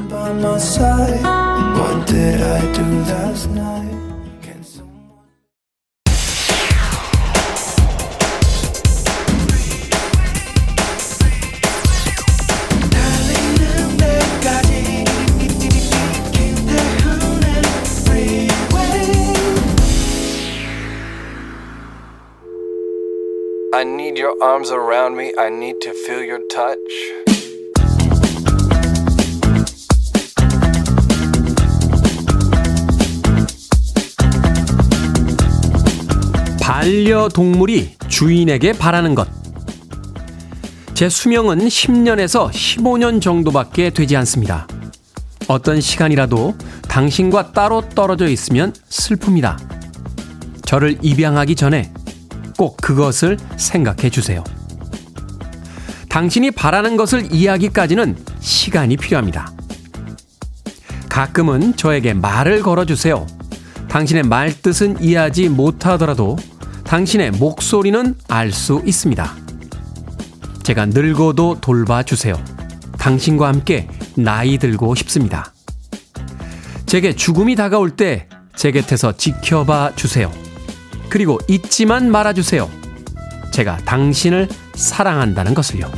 [23.78, 25.32] I need your arms around me.
[25.38, 27.41] I need to feel your touch.
[36.73, 39.27] 반려동물이 주인에게 바라는 것.
[40.95, 44.67] 제 수명은 10년에서 15년 정도밖에 되지 않습니다.
[45.47, 46.55] 어떤 시간이라도
[46.89, 49.55] 당신과 따로 떨어져 있으면 슬픕니다.
[50.65, 51.93] 저를 입양하기 전에
[52.57, 54.43] 꼭 그것을 생각해 주세요.
[56.09, 59.51] 당신이 바라는 것을 이해하기까지는 시간이 필요합니다.
[61.07, 63.27] 가끔은 저에게 말을 걸어주세요.
[63.89, 66.35] 당신의 말뜻은 이해하지 못하더라도
[66.93, 69.35] 당신의 목소리는 알 수 있습니다.
[70.61, 72.35] 제가 늙어도 돌봐주세요.
[72.99, 75.51] 당신과 함께 나이 들고 싶습니다.
[76.85, 80.31] 제게 죽음이 다가올 때 제 곁에서 지켜봐 주세요.
[81.09, 82.69] 그리고 잊지만 말아주세요.
[83.51, 85.91] 제가 당신을 사랑한다는 것을요.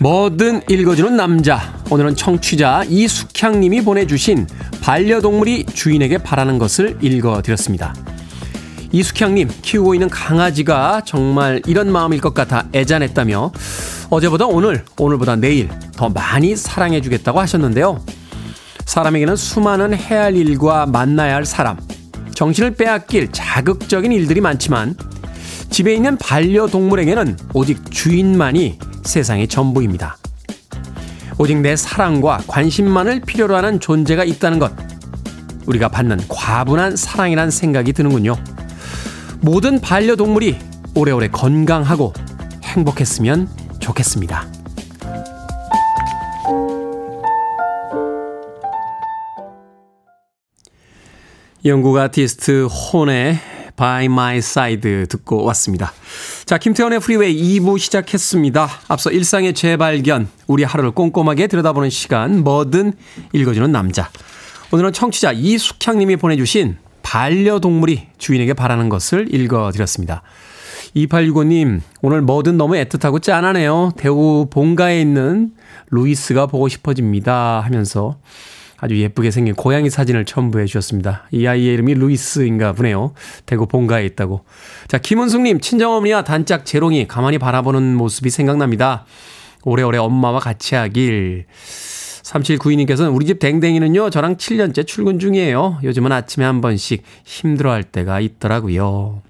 [0.00, 1.74] 뭐든 읽어주는 남자.
[1.90, 4.46] 오늘은 청취자 이숙향님이 보내주신
[4.82, 7.94] 반려동물이 주인에게 바라는 것을 읽어드렸습니다.
[8.92, 13.52] 이숙향님, 키우고 있는 강아지가 정말 이런 마음일 것 같아 애잔했다며
[14.10, 18.04] 어제보다 오늘, 오늘보다 내일 더 많이 사랑해주겠다고 하셨는데요.
[18.84, 21.78] 사람에게는 수많은 해야 할 일과 만나야 할 사람,
[22.34, 24.94] 정신을 빼앗길 자극적인 일들이 많지만
[25.70, 30.16] 집에 있는 반려동물에게는 오직 주인만이 세상의 전부입니다.
[31.38, 34.72] 오직 내 사랑과 관심만을 필요로 하는 존재가 있다는 것.
[35.66, 38.36] 우리가 받는 과분한 사랑이란 생각이 드는군요.
[39.40, 40.58] 모든 반려동물이
[40.94, 42.12] 오래오래 건강하고
[42.64, 44.46] 행복했으면 좋겠습니다.
[51.64, 53.38] 영국 아티스트 혼의
[53.78, 55.92] By My Side 듣고 왔습니다.
[56.44, 58.68] 자, 김태훈의 프리웨이 2부 시작했습니다.
[58.88, 62.92] 앞서 일상의 재발견, 우리 하루를 꼼꼼하게 들여다보는 시간, 뭐든
[63.32, 64.10] 읽어주는 남자.
[64.72, 70.22] 오늘은 청취자 이숙향님이 보내주신 반려동물이 주인에게 바라는 것을 읽어드렸습니다.
[70.96, 73.92] 2865님, 오늘 뭐든 너무 애틋하고 짠하네요.
[73.96, 75.52] 대구 본가에 있는
[75.90, 77.60] 루이스가 보고 싶어집니다.
[77.60, 78.16] 하면서
[78.80, 81.24] 아주 예쁘게 생긴 고양이 사진을 첨부해 주셨습니다.
[81.32, 83.12] 이 아이의 이름이 루이스인가 보네요.
[83.44, 84.44] 대구 본가에 있다고.
[84.86, 89.04] 자, 김은숙님, 친정어머니와 단짝 재롱이 가만히 바라보는 모습이 생각납니다.
[89.64, 91.46] 오래오래 엄마와 같이 하길.
[92.22, 95.80] 3792님께서는 우리 집 댕댕이는요, 저랑 7년째 출근 중이에요.
[95.82, 99.22] 요즘은 아침에 한 번씩 힘들어 할 때가 있더라고요.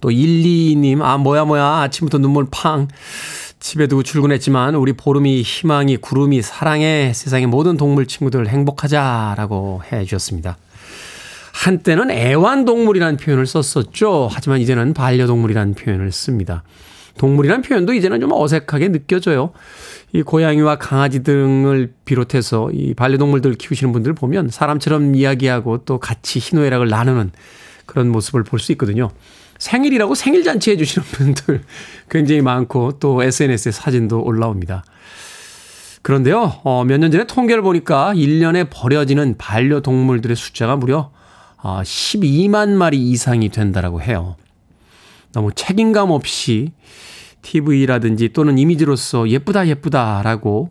[0.00, 1.82] 또 122님, 아, 뭐야, 뭐야.
[1.82, 2.88] 아침부터 눈물 팡.
[3.64, 10.58] 집에 두고 출근했지만 우리 보름이 희망이 구름이 사랑해 세상의 모든 동물 친구들 행복하자라고 해 주셨습니다.
[11.54, 14.28] 한때는 애완동물이라는 표현을 썼었죠.
[14.30, 16.62] 하지만 이제는 반려동물이라는 표현을 씁니다.
[17.16, 19.52] 동물이라는 표현도 이제는 좀 어색하게 느껴져요.
[20.12, 26.88] 이 고양이와 강아지 등을 비롯해서 이 반려동물들 키우시는 분들 보면 사람처럼 이야기하고 또 같이 희노애락을
[26.90, 27.30] 나누는
[27.86, 29.10] 그런 모습을 볼 수 있거든요.
[29.64, 31.62] 생일이라고 생일 잔치 해 주시는 분들
[32.10, 34.84] 굉장히 많고 또 SNS에 사진도 올라옵니다.
[36.02, 41.10] 그런데요, 어, 몇 년 전에 통계를 보니까 1년에 버려지는 반려동물들의 숫자가 무려
[41.62, 44.36] 어, 12만 마리 이상이 된다라고 해요.
[45.32, 46.72] 너무 책임감 없이
[47.40, 50.70] TV라든지 또는 이미지로서 예쁘다 예쁘다라고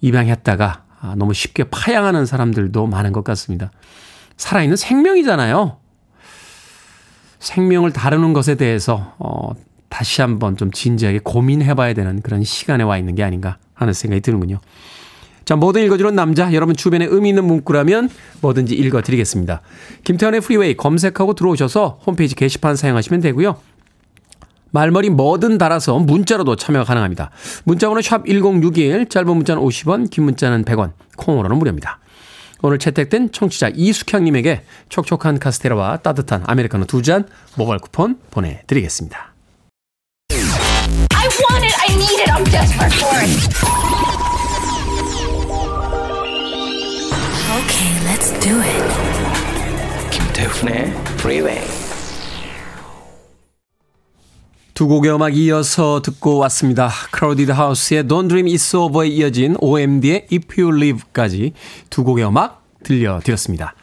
[0.00, 3.72] 입양했다가 아, 너무 쉽게 파양하는 사람들도 많은 것 같습니다.
[4.36, 5.78] 살아있는 생명이잖아요.
[7.44, 9.52] 생명을 다루는 것에 대해서 어,
[9.88, 14.20] 다시 한번 좀 진지하게 고민해 봐야 되는 그런 시간에 와 있는 게 아닌가 하는 생각이
[14.22, 14.60] 드는군요.
[15.44, 18.08] 자, 뭐든 읽어주는 남자, 여러분 주변에 의미 있는 문구라면
[18.40, 19.60] 뭐든지 읽어드리겠습니다.
[20.04, 23.56] 김태훈의 프리웨이 검색하고 들어오셔서 홈페이지 게시판 사용하시면 되고요.
[24.70, 27.30] 말머리 뭐든 달아서 문자로도 참여가 가능합니다.
[27.64, 32.00] 문자번호 샵 1061, 짧은 문자는 50원, 긴 문자는 100원, 콩으로는 무료입니다.
[32.62, 39.34] 오늘 채택된 청취자 이숙향님에게 촉촉한 카스테라와 따뜻한 아메리카노 두 잔 모바일 쿠폰 보내드리겠습니다.
[40.30, 41.74] I want it.
[41.80, 42.30] I need it.
[42.30, 43.30] I'm desperate for it.
[47.60, 50.10] Okay, let's do it.
[50.10, 51.83] 김태훈의 Freeway.
[54.74, 56.90] 두 곡의 음악 이어서 듣고 왔습니다.
[57.12, 61.52] 크라우디드 하우스의 Don't Dream It's Over에 이어진 OMD의 If You Live까지
[61.90, 63.74] 두 곡의 음악 들려드렸습니다.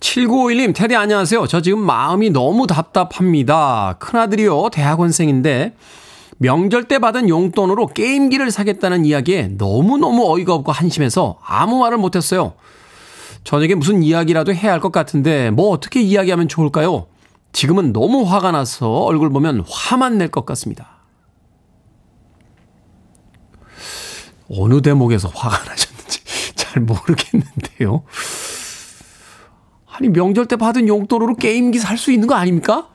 [0.00, 1.46] 7951님, 테디 안녕하세요.
[1.46, 3.96] 저 지금 마음이 너무 답답합니다.
[4.00, 5.74] 큰아들이요, 대학원생인데,
[6.38, 12.54] 명절 때 받은 용돈으로 게임기를 사겠다는 이야기에 너무너무 어이가 없고 한심해서 아무 말을 못했어요.
[13.44, 17.06] 저녁에 무슨 이야기라도 해야 할 것 같은데, 뭐 어떻게 이야기하면 좋을까요?
[17.52, 21.00] 지금은 너무 화가 나서 얼굴 보면 화만 낼 것 같습니다.
[24.50, 26.20] 어느 대목에서 화가 나셨는지
[26.54, 28.02] 잘 모르겠는데요.
[29.86, 32.88] 아니, 명절 때 받은 용돈으로 게임기 살 수 있는 거 아닙니까?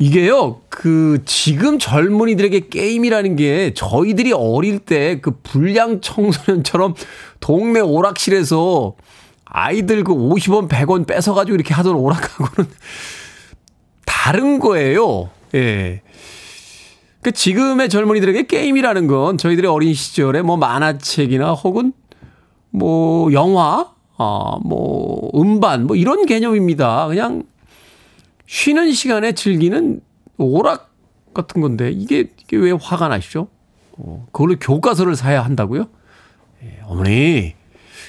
[0.00, 6.94] 이게요, 그, 지금 젊은이들에게 게임이라는 게 저희들이 어릴 때 그 불량 청소년처럼
[7.40, 8.94] 동네 오락실에서
[9.48, 12.70] 아이들 그 50원, 100원 뺏어가지고 이렇게 하던 오락하고는
[14.04, 15.30] 다른 거예요.
[15.54, 16.02] 예.
[17.22, 21.92] 그 지금의 젊은이들에게 게임이라는 건 저희들의 어린 시절에 뭐 만화책이나 혹은
[22.70, 27.08] 뭐 영화, 아, 뭐 음반 뭐 이런 개념입니다.
[27.08, 27.44] 그냥
[28.46, 30.00] 쉬는 시간에 즐기는
[30.36, 30.92] 오락
[31.34, 33.48] 같은 건데 이게, 이게 왜 화가 나시죠?
[33.92, 35.86] 어, 그걸로 교과서를 사야 한다고요?
[36.62, 37.54] 예, 어머니,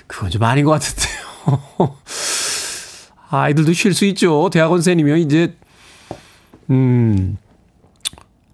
[0.07, 1.18] 그건 좀 아닌 것 같은데요.
[3.29, 4.49] 아이들도 쉴 수 있죠.
[4.51, 5.55] 대학원생이면 이제,
[6.69, 7.37] 음,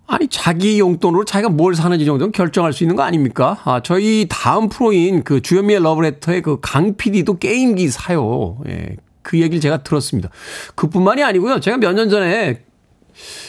[0.07, 3.57] 아니, 자기 용돈으로 자기가 뭘 사는지 정도는 결정할 수 있는 거 아닙니까?
[3.63, 8.57] 아, 저희 다음 프로인 그 주현미의 러브레터의 그 강 PD도 게임기 사요.
[8.67, 8.97] 예.
[9.23, 10.29] 그 얘기를 제가 들었습니다.
[10.75, 11.59] 그뿐만이 아니고요.
[11.59, 12.63] 제가 몇 년 전에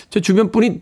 [0.08, 0.80] 제 주변 분이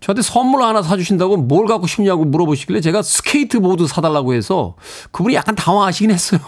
[0.00, 4.76] 저한테 선물 하나 사주신다고 뭘 갖고 싶냐고 물어보시길래 제가 스케이트보드 사달라고 해서
[5.10, 6.40] 그분이 약간 당황하시긴 했어요.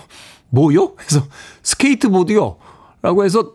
[0.50, 0.94] 뭐요?
[0.94, 1.26] 그래서
[1.62, 2.56] 스케이트보드요.
[3.02, 3.52] 라고 해서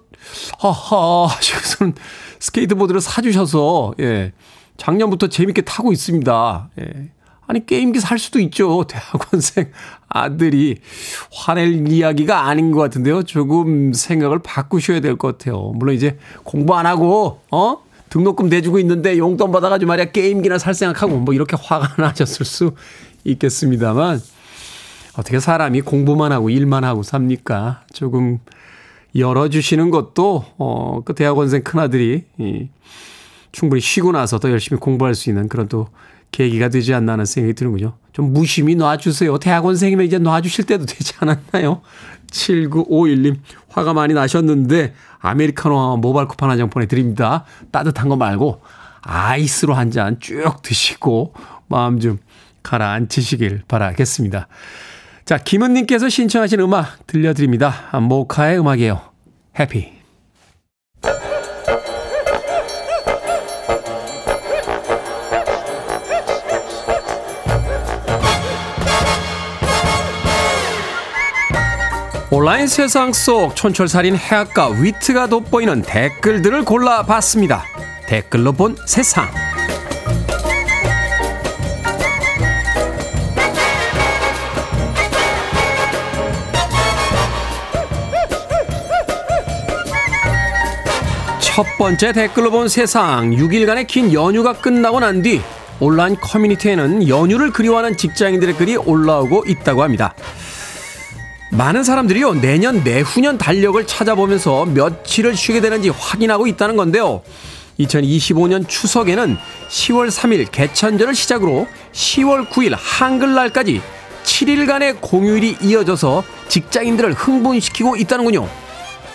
[0.60, 1.96] 하하 하시고서는
[2.40, 4.32] 스케이트보드를 사주셔서 예
[4.78, 6.70] 작년부터 재밌게 타고 있습니다.
[6.80, 7.10] 예.
[7.46, 8.86] 아니 게임기 살 수도 있죠.
[8.88, 9.72] 대학원생
[10.08, 10.78] 아들이
[11.32, 13.24] 화낼 이야기가 아닌 것 같은데요.
[13.24, 15.74] 조금 생각을 바꾸셔야 될 것 같아요.
[15.76, 17.80] 물론 이제 공부 안 하고 어
[18.10, 22.72] 등록금 내주고 있는데 용돈 받아가지고 말이야 게임기나 살 생각하고 뭐 이렇게 화가 나셨을 수
[23.26, 24.22] 있겠습니다만
[25.18, 27.84] 어떻게 사람이 공부만 하고 일만 하고 삽니까?
[27.94, 28.40] 조금
[29.16, 32.68] 열어주시는 것도, 어, 그 대학원생 큰아들이, 이,
[33.52, 35.88] 충분히 쉬고 나서 더 열심히 공부할 수 있는 그런 또
[36.32, 37.94] 계기가 되지 않나 하는 생각이 드는군요.
[38.12, 39.38] 좀 무심히 놔주세요.
[39.38, 41.82] 대학원생이면 이제 놔주실 때도 되지 않았나요?
[42.32, 43.36] 7951님,
[43.70, 47.46] 화가 많이 나셨는데, 아메리카노 모바일 쿠폰 한 장 보내드립니다.
[47.72, 48.62] 따뜻한 거 말고,
[49.02, 51.34] 아이스로 한 잔 쭉 드시고,
[51.68, 52.18] 마음 좀
[52.64, 54.48] 가라앉히시길 바라겠습니다.
[55.26, 57.98] 자, 김은님께서 신청하신 음악 들려드립니다.
[57.98, 59.02] 모카의 음악이에요.
[59.60, 59.94] 해피.
[72.30, 77.64] 온라인 세상 속 촌철살인 해악과 위트가 돋보이는 댓글들을 골라봤습니다.
[78.08, 79.28] 댓글로 본 세상.
[91.54, 95.40] 첫 번째 댓글로 본 세상 6일간의 긴 연휴가 끝나고 난 뒤
[95.80, 100.16] 온라인 커뮤니티에는 연휴를 그리워하는 직장인들의 글이 올라오고 있다고 합니다.
[101.52, 107.22] 많은 사람들이요 내년 내후년 달력을 찾아보면서 며칠을 쉬게 되는지 확인하고 있다는 건데요.
[107.80, 109.38] 2025년 추석에는
[109.70, 113.80] 10월 3일 개천절을 시작으로 10월 9일 한글날까지
[114.24, 118.63] 7일간의 공휴일이 이어져서 직장인들을 흥분시키고 있다는군요.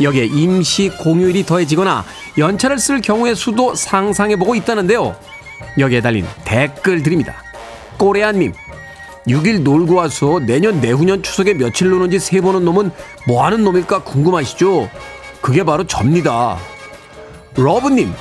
[0.00, 2.04] 여기에 임시 공휴일이 더해지거나
[2.38, 5.16] 연차를 쓸 경우의 수도 상상해보고 있다는데요.
[5.78, 7.34] 여기에 달린 댓글들입니다.
[7.98, 8.52] 꼬레안님,
[9.26, 12.90] 6일 놀고 와서 내년 내후년 추석에 며칠 노는지 세 보는 놈은
[13.26, 14.88] 뭐 하는 놈일까 궁금하시죠?
[15.40, 16.58] 그게 바로 접니다.
[17.56, 18.12] 러브님,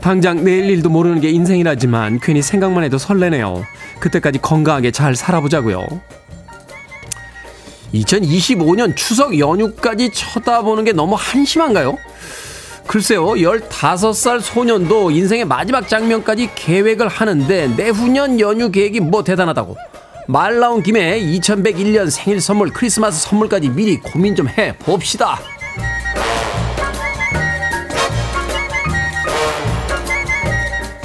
[0.00, 3.64] 당장 내일 일도 모르는 게 인생이라지만 괜히 생각만 해도 설레네요.
[4.00, 5.86] 그때까지 건강하게 잘 살아보자고요.
[8.00, 11.96] 2025년 추석 연휴까지 쳐다보는 게 너무 한심한가요?
[12.86, 19.76] 글쎄요, 15살 소년도 인생의 마지막 장면까지 계획을 하는데 내후년 연휴 계획이 뭐 대단하다고.
[20.28, 25.38] 말 나온 김에 2101년 생일 선물, 크리스마스 선물까지 미리 고민 좀 해 봅시다.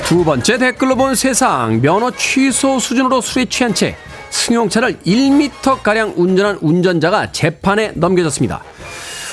[0.03, 3.95] 두 번째 댓글로 본 세상 면허 취소 수준으로 술에 취한 채
[4.31, 8.63] 승용차를 1m가량 운전한 운전자가 재판에 넘겨졌습니다.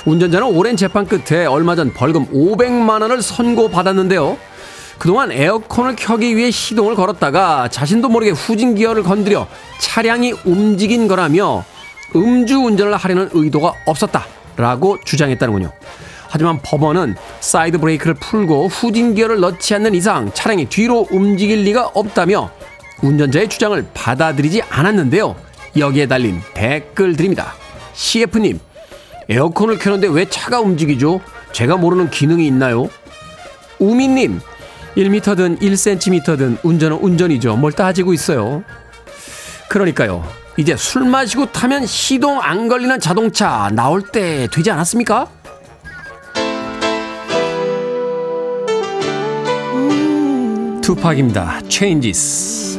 [0.05, 4.37] 운전자는 오랜 재판 끝에 얼마 전 벌금 500만 원을 선고받았는데요.
[4.99, 9.47] 그동안 에어컨을 켜기 위해 시동을 걸었다가 자신도 모르게 후진 기어를 건드려
[9.79, 11.65] 차량이 움직인 거라며
[12.17, 15.71] 음주 운전을 하려는 의도가 없었다라고 주장했다는군요.
[16.31, 22.51] 하지만 법원은 사이드 브레이크를 풀고 후진 기어를 넣지 않는 이상 차량이 뒤로 움직일 리가 없다며
[23.03, 25.37] 운전자의 주장을 받아들이지 않았는데요.
[25.77, 27.55] 여기에 달린 댓글들입니다.
[27.95, 28.59] CF님,
[29.29, 31.21] 에어컨을 켜는데 왜 차가 움직이죠?
[31.53, 32.89] 제가 모르는 기능이 있나요?
[33.79, 34.41] 우민님,
[34.97, 37.57] 1m든 1cm든 운전은 운전이죠.
[37.57, 38.65] 뭘 따지고 있어요.
[39.69, 40.25] 그러니까요.
[40.57, 45.29] 이제 술 마시고 타면 시동 안 걸리는 자동차 나올 때 되지 않았습니까?
[50.83, 51.61] 투팍입니다.
[51.69, 52.78] Changes.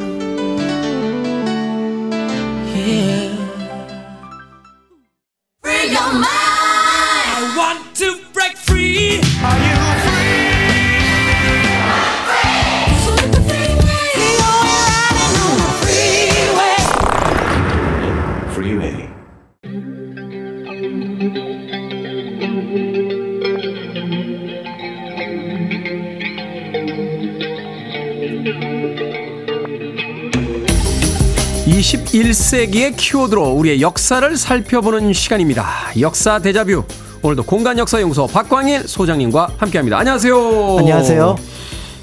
[32.11, 35.67] 21세기의 키워드로 우리의 역사를 살펴보는 시간입니다.
[35.99, 36.83] 역사 대자뷰.
[37.21, 39.99] 오늘도 공간역사연구소 박광일 소장님과 함께합니다.
[39.99, 40.77] 안녕하세요.
[40.79, 41.35] 안녕하세요.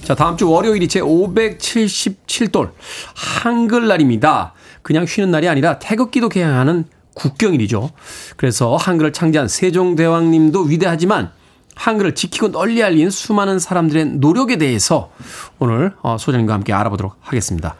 [0.05, 2.71] 자, 다음 주 월요일이 제 577돌
[3.17, 4.53] 한글날입니다.
[4.83, 6.85] 그냥 쉬는 날이 아니라 태극기도 개항하는
[7.15, 7.91] 국경일이죠.
[8.37, 11.33] 그래서 한글을 창제한 세종대왕님도 위대하지만
[11.75, 15.11] 한글을 지키고 널리 알린 수많은 사람들의 노력에 대해서
[15.59, 17.75] 오늘 어, 소장님과 함께 알아보도록 하겠습니다.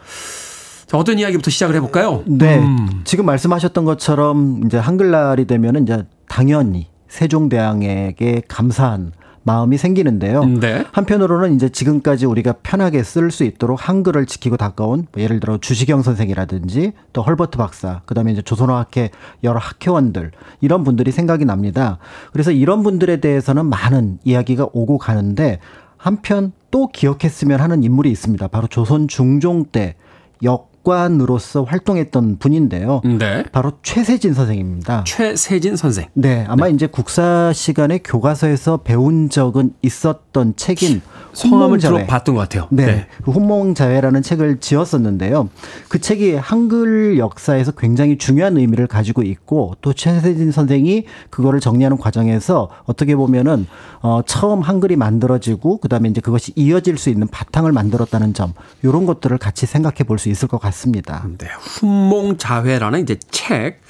[0.87, 2.23] 자, 어떤 이야기부터 시작을 해볼까요?
[2.25, 2.59] 네.
[2.59, 3.01] 음.
[3.03, 9.11] 지금 말씀하셨던 것처럼 이제 한글날이 되면은 이제 당연히 세종대왕에게 감사한
[9.43, 10.43] 마음이 생기는데요.
[10.45, 10.85] 네.
[10.91, 16.03] 한편으로는 이제 지금까지 우리가 편하게 쓸 수 있도록 한글을 지키고 닦아온 뭐 예를 들어 주시경
[16.03, 19.11] 선생이라든지 또 헐버트 박사, 그다음에 이제 조선어학회
[19.43, 21.97] 여러 학회원들 이런 분들이 생각이 납니다.
[22.31, 25.59] 그래서 이런 분들에 대해서는 많은 이야기가 오고 가는데
[25.95, 28.47] 한편 또 기억했으면 하는 인물이 있습니다.
[28.49, 29.95] 바로 조선 중종 때
[30.43, 33.01] 역, 역관으로서 활동했던 분인데요.
[33.03, 33.43] 네.
[33.51, 35.03] 바로 최세진 선생입니다.
[35.05, 36.05] 최세진 선생.
[36.13, 41.01] 네, 아마 이제 국사 시간에 교과서에서 배운 적은 있었던 책인
[41.33, 42.05] 성함을 주로.
[42.07, 42.67] 봤던 것 같아요.
[42.71, 45.49] 네, 그 혼몽자회라는 책을 지었었는데요.
[45.89, 52.69] 그 책이 한글 역사에서 굉장히 중요한 의미를 가지고 있고 또 최세진 선생이 그거를 정리하는 과정에서
[52.85, 53.67] 어떻게 보면은
[54.01, 59.37] 어 처음 한글이 만들어지고 그다음에 이제 그것이 이어질 수 있는 바탕을 만들었다는 점 이런 것들을
[59.37, 60.76] 같이 생각해 볼 수 있을 것 같습니다.
[61.37, 61.47] 네.
[61.59, 63.81] 훈몽자회라는 이제 책.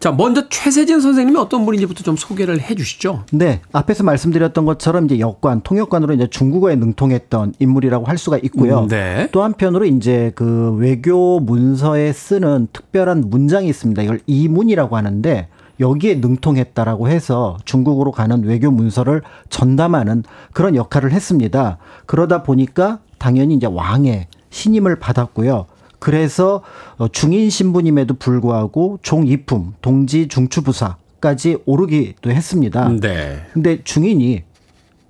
[0.00, 3.24] 자, 먼저 최세진 선생님이 어떤 분인지부터 좀 소개를 해 주시죠.
[3.32, 8.82] 네, 앞에서 말씀드렸던 것처럼 이제 역관, 통역관으로 이제 중국어에 능통했던 인물이라고 할 수가 있고요.
[8.82, 9.28] 음, 네.
[9.32, 14.02] 또 한편으로 이제 그 외교 문서에 쓰는 특별한 문장이 있습니다.
[14.02, 15.48] 이걸 이문이라고 하는데
[15.80, 21.78] 여기에 능통했다라고 해서 중국으로 가는 외교 문서를 전담하는 그런 역할을 했습니다.
[22.06, 25.66] 그러다 보니까 당연히 이제 왕의 신임을 받았고요.
[25.98, 26.62] 그래서
[26.96, 32.88] 어, 중인 신부님에도 불구하고 종이품, 동지 중추부사까지 오르기도 했습니다.
[33.00, 33.46] 네.
[33.52, 34.42] 근데 중인이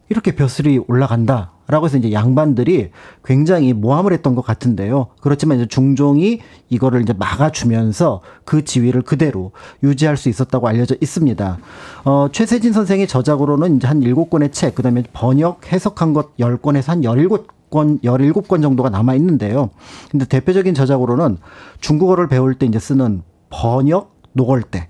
[0.08, 1.52] 이렇게 벼슬이 올라간다.
[1.70, 2.92] 라고 해서 이제 양반들이
[3.26, 5.08] 굉장히 모함을 했던 것 같은데요.
[5.20, 11.58] 그렇지만 이제 중종이 이거를 이제 막아주면서 그 지위를 그대로 유지할 수 있었다고 알려져 있습니다.
[12.06, 17.04] 어, 최세진 선생의 저작으로는 이제 한 일곱 권의 책, 그 다음에 번역, 해석한 것 열권에서한
[17.04, 19.70] 열일곱 권, 열일곱 권 정도가 남아 있는데요.
[20.10, 21.38] 근데 대표적인 저작으로는
[21.80, 24.88] 중국어를 배울 때 이제 쓰는 번역, 노골대,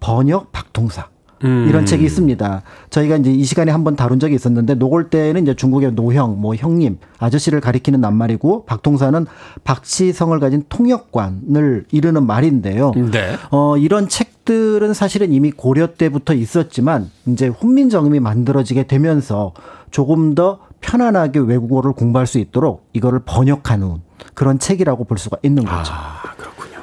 [0.00, 1.08] 번역, 박통사.
[1.42, 2.62] 이런 책이 있습니다.
[2.90, 7.62] 저희가 이제 이 시간에 한번 다룬 적이 있었는데 노골대는 이제 중국의 노형, 뭐 형님, 아저씨를
[7.62, 9.24] 가리키는 낱말이고 박통사는
[9.64, 12.92] 박씨성을 가진 통역관을 이르는 말인데요.
[13.10, 13.36] 네.
[13.50, 19.54] 어, 이런 책들은 사실은 이미 고려 때부터 있었지만 이제 훈민정음이 만들어지게 되면서
[19.90, 24.00] 조금 더 편안하게 외국어를 공부할 수 있도록 이거를 번역하는
[24.34, 25.92] 그런 책이라고 볼 수가 있는 거죠.
[25.94, 26.78] 아, 그렇군요.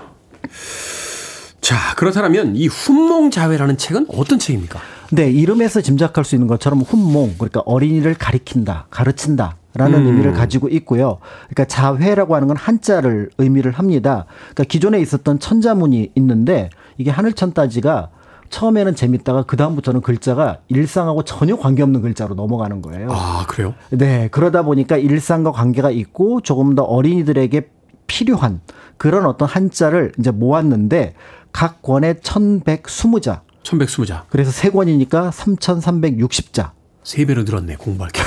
[1.62, 4.80] 자, 그렇다면 이 훈몽자회라는 책은 어떤 책입니까?
[5.12, 9.58] 네, 이름에서 짐작할 수 있는 것처럼 훈몽, 그러니까 어린이를 가리킨다, 가르친다.
[9.74, 10.08] 라는 음.
[10.08, 11.20] 의미를 가지고 있고요.
[11.50, 14.26] 그러니까 자회라고 하는 건 한자를 의미를 합니다.
[14.40, 18.10] 그러니까 기존에 있었던 천자문이 있는데 이게 하늘천따지가
[18.50, 23.10] 처음에는 재밌다가 그 다음부터는 글자가 일상하고 전혀 관계없는 글자로 넘어가는 거예요.
[23.12, 23.74] 아, 그래요?
[23.90, 27.70] 네, 그러다 보니까 일상과 관계가 있고 조금 더 어린이들에게
[28.08, 28.62] 필요한
[28.98, 31.16] 그런 어떤 한자를 이제 모았는데
[31.52, 33.42] 각 권에 1120자.
[33.64, 34.24] 1120자.
[34.30, 36.72] 그래서 세 권이니까 3360자.
[37.04, 38.22] 세 배로 늘었네, 공부할 게.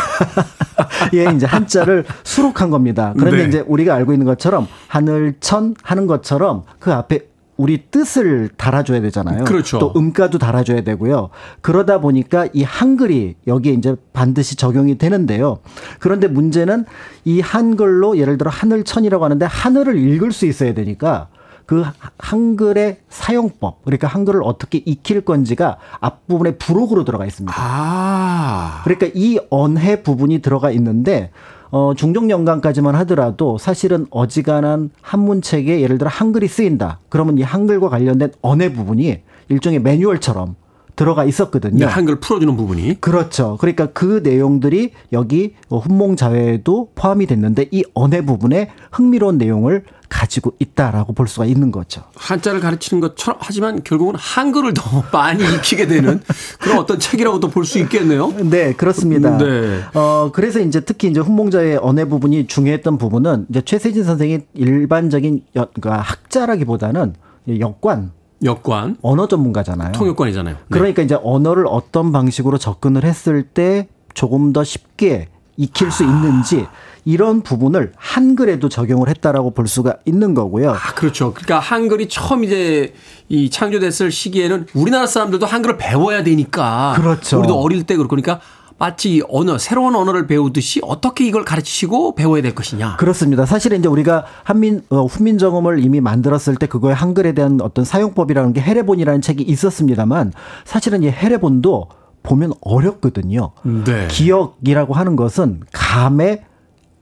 [1.15, 3.13] 예, 이제 한자를 수록한 겁니다.
[3.17, 3.49] 그런데 네.
[3.49, 7.30] 이제 우리가 알고 있는 것처럼 하늘천 하는 것처럼 그 앞에
[7.61, 9.45] 우리 뜻을 달아줘야 되잖아요.
[9.45, 9.79] 그렇죠.
[9.79, 11.29] 또 음가도 달아줘야 되고요.
[11.61, 15.59] 그러다 보니까 이 한글이 여기에 이제 반드시 적용이 되는데요.
[15.99, 16.87] 그런데 문제는
[17.27, 21.29] 이 한글로 예를 들어 하늘천이라고 하는데 하늘을 읽을 수 있어야 되니까
[21.67, 21.85] 그
[22.19, 27.55] 한글의 사용법, 그러니까 한글을 어떻게 익힐 건지가 앞부분에 부록으로 들어가 있습니다.
[27.55, 28.81] 아.
[28.85, 31.31] 그러니까 이 언해 부분이 들어가 있는데
[31.71, 36.99] 어 중종 연간까지만 하더라도 사실은 어지간한 한문책에 예를 들어 한글이 쓰인다.
[37.09, 40.57] 그러면 이 한글과 관련된 언해 부분이 일종의 매뉴얼처럼
[40.97, 41.79] 들어가 있었거든요.
[41.79, 43.01] 네, 한글 풀어주는 부분이.
[43.01, 43.57] 그렇죠.
[43.59, 51.27] 그러니까 그 내용들이 여기 훈몽자회에도 포함이 됐는데 이 언해 부분에 흥미로운 내용을 가지고 있다라고 볼
[51.29, 52.03] 수가 있는 거죠.
[52.17, 56.21] 한자를 가르치는 것처럼 하지만 결국은 한글을 더 많이 익히게 되는
[56.61, 58.29] 그런 어떤 책이라고도 볼 수 있겠네요.
[58.43, 59.39] 네, 그렇습니다.
[59.39, 59.81] 네.
[59.95, 65.69] 어, 그래서 이제 특히 이제 훈몽자의 언해 부분이 중요했던 부분은 이제 최세진 선생이 일반적인 여,
[65.73, 67.15] 그러니까 학자라기보다는
[67.61, 68.11] 역관,
[68.43, 69.93] 역관, 언어 전문가잖아요.
[69.93, 70.55] 통역관이잖아요.
[70.57, 70.61] 네.
[70.69, 75.29] 그러니까 이제 언어를 어떤 방식으로 접근을 했을 때 조금 더 쉽게
[75.61, 76.67] 익힐 수 있는지
[77.05, 80.71] 이런 부분을 한글에도 적용을 했다라고 볼 수가 있는 거고요.
[80.73, 81.35] 아, 그렇죠.
[81.35, 82.95] 그러니까 한글이 처음 이제
[83.29, 86.95] 이 창조됐을 시기에는 우리나라 사람들도 한글을 배워야 되니까.
[86.97, 87.39] 그렇죠.
[87.39, 88.41] 우리도 어릴 때 그렇고 그러니까
[88.79, 92.97] 마치 이 언어, 새로운 언어를 배우듯이 어떻게 이걸 가르치시고 배워야 될 것이냐.
[92.97, 93.45] 그렇습니다.
[93.45, 98.63] 사실은 이제 우리가 한민 어, 훈민정음을 이미 만들었을 때 그거의 한글에 대한 어떤 사용법이라는 게
[98.63, 100.33] 헤레본이라는 책이 있었습니다만
[100.65, 101.89] 사실은 이 헤레본도
[102.23, 103.53] 보면 어렵거든요.
[103.63, 104.09] 네.
[104.09, 106.45] 기억이라고 하는 것은 감의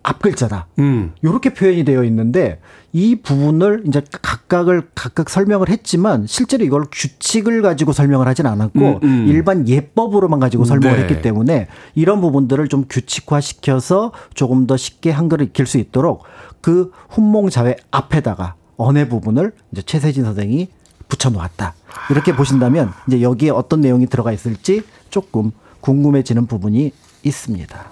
[0.02, 0.68] 앞글자다.
[0.78, 1.12] 음.
[1.22, 2.60] 이렇게 표현이 되어 있는데
[2.92, 8.98] 이 부분을 이제 각각을 각각 설명을 했지만 실제로 이걸 규칙을 가지고 설명을 하진 않았고 음,
[9.02, 9.26] 음.
[9.28, 11.02] 일반 예법으로만 가지고 설명을 네.
[11.02, 16.24] 했기 때문에 이런 부분들을 좀 규칙화 시켜서 조금 더 쉽게 한글을 익힐 수 있도록
[16.62, 20.68] 그 훈몽자회 앞에다가 언해 부분을 이제 최세진 선생이
[21.09, 21.74] 붙여 놓았다.
[22.11, 25.50] 이렇게 보신다면 이제 여기에 어떤 내용이 들어가 있을지 조금
[25.80, 26.92] 궁금해지는 부분이
[27.22, 27.90] 있습니다.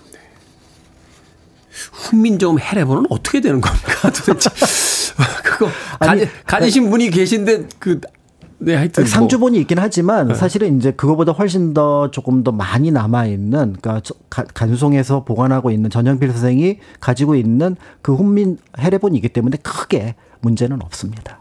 [1.92, 4.10] 훈민정음 해례본은 어떻게 되는 겁니까?
[4.10, 4.50] 도대체
[5.42, 8.00] 그거 아니, 가지, 가지신 분이 계신데 그
[8.58, 9.10] 네, 하여튼 뭐.
[9.10, 14.00] 상주본이 있긴 하지만 사실은 이제 그거보다 훨씬 더 조금 더 많이 남아 있는 그러니까
[14.30, 21.40] 간송해서 보관하고 있는 전영필 선생이 가지고 있는 그 훈민 해례본이기 때문에 크게 문제는 없습니다.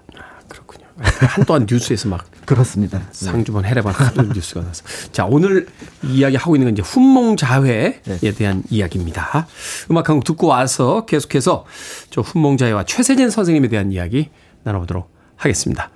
[0.97, 3.01] 한동안 뉴스에서 막 그렇습니다.
[3.11, 4.83] 상주본 해례반 하도 뉴스가 나서.
[5.11, 5.67] 자, 오늘
[6.03, 8.01] 이야기하고 있는 건 이제 훈몽자회에
[8.37, 9.47] 대한 이야기입니다.
[9.91, 11.65] 음악 한 곡 듣고 와서 계속해서
[12.09, 14.29] 저 훈몽자회와 최세진 선생님에 대한 이야기
[14.63, 15.89] 나눠보도록 하겠습니다.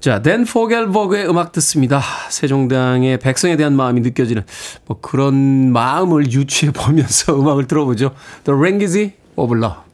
[0.00, 2.00] 자, 댄 포겔버그의 음악 듣습니다.
[2.30, 4.44] 세종대왕의 백성에 대한 마음이 느껴지는
[4.86, 8.14] 뭐 그런 마음을 유추해 보면서 음악을 들어보죠.
[8.44, 9.89] The Language of Love.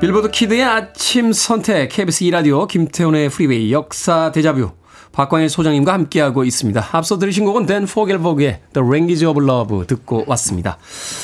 [0.00, 4.70] 빌보드 키드의 아침 선택 KBS 2라디오 김태훈의 프리웨이 역사 데자뷰
[5.12, 6.88] 박광일 소장님과 함께하고 있습니다.
[6.92, 10.78] 앞서 들으신 곡은 댄 포겔버그의 The Language of Love 듣고 왔습니다.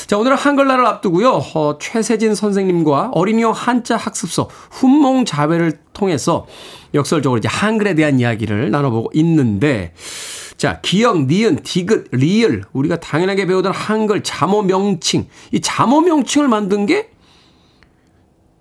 [0.05, 1.41] 자 오늘은 한글날을 앞두고요.
[1.55, 6.45] 어, 최세진 선생님과 어린이용 한자 학습서 훈몽 자회를 통해서
[6.93, 9.93] 역설적으로 이제 한글에 대한 이야기를 나눠보고 있는데
[10.57, 16.85] 자, 기역, 니은, 디귿, 리을 우리가 당연하게 배우던 한글 자모 명칭 이 자모 명칭을 만든
[16.85, 17.09] 게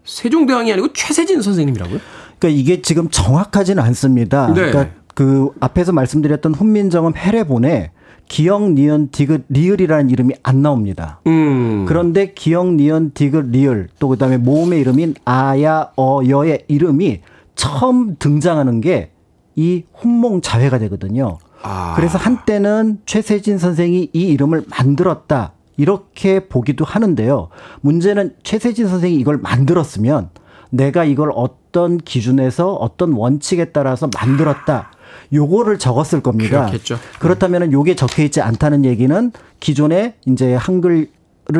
[0.07, 1.99] 세종대왕이 아니고 최세진 선생님이라고요?
[2.39, 4.47] 그러니까 이게 지금 정확하지는 않습니다.
[4.49, 4.55] 네.
[4.55, 7.91] 그러니까 그 앞에서 말씀드렸던 훈민정음 해례본에
[8.29, 11.21] 기역, 니은, 디귿, 리을이라는 이름이 안 나옵니다.
[11.27, 11.85] 음.
[11.87, 17.21] 그런데 기역, 니은, 디귿, 리을 또 그다음에 모음의 이름인 아, 야, 어, 여의 이름이
[17.55, 19.11] 처음 등장하는 게
[19.57, 21.39] 이 훈몽 자회가 되거든요.
[21.63, 21.95] 아.
[21.97, 25.53] 그래서 한때는 최세진 선생이 이 이름을 만들었다.
[25.77, 27.49] 이렇게 보기도 하는데요.
[27.81, 30.31] 문제는 최세진 선생이 이걸 만들었으면
[30.71, 34.91] 내가 이걸 어떤 기준에서 어떤 원칙에 따라서 만들었다.
[35.33, 36.67] 요거를 적었을 겁니다.
[36.67, 36.99] 그렇겠죠.
[37.19, 41.09] 그렇다면 요게 적혀 있지 않다는 얘기는 기존에 이제 한글을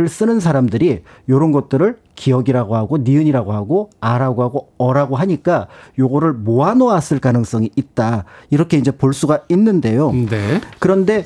[0.09, 7.19] 쓰는 사람들이 요런 것들을 기억이라고 하고 니은이라고 하고 아라고 하고 어라고 하니까 요거를 모아 놓았을
[7.19, 8.25] 가능성이 있다.
[8.51, 10.13] 이렇게 이제 볼 수가 있는데요.
[10.13, 10.61] 네.
[10.79, 11.25] 그런데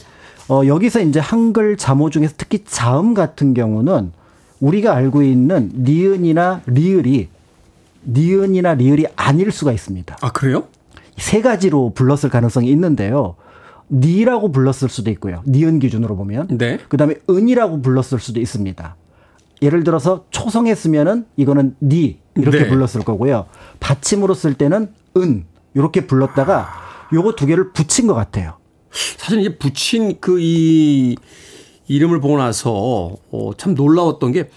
[0.50, 4.10] 어 여기서 이제 한글 자모 중에서 특히 자음 같은 경우는
[4.58, 7.28] 우리가 알고 있는 니은이나 리을이
[8.04, 10.16] 니은이나 리을이 아닐 수가 있습니다.
[10.20, 10.64] 아, 그래요?
[11.16, 13.36] 세 가지로 불렀을 가능성이 있는데요.
[13.90, 15.42] 니라고 불렀을 수도 있고요.
[15.46, 16.48] 니은 기준으로 보면.
[16.58, 16.78] 네.
[16.88, 18.96] 그다음에 은이라고 불렀을 수도 있습니다.
[19.62, 22.68] 예를 들어서 초성했으면은 이거는 니 이렇게 네.
[22.68, 23.46] 불렀을 거고요.
[23.78, 25.44] 받침으로 쓸 때는 은
[25.74, 26.68] 이렇게 불렀다가
[27.12, 28.59] 요거 두 개를 붙인 것 같아요.
[28.90, 31.16] 사실 이제 붙인 그 이
[31.90, 34.48] 이름을 보고 나서 어, 참 놀라웠던 게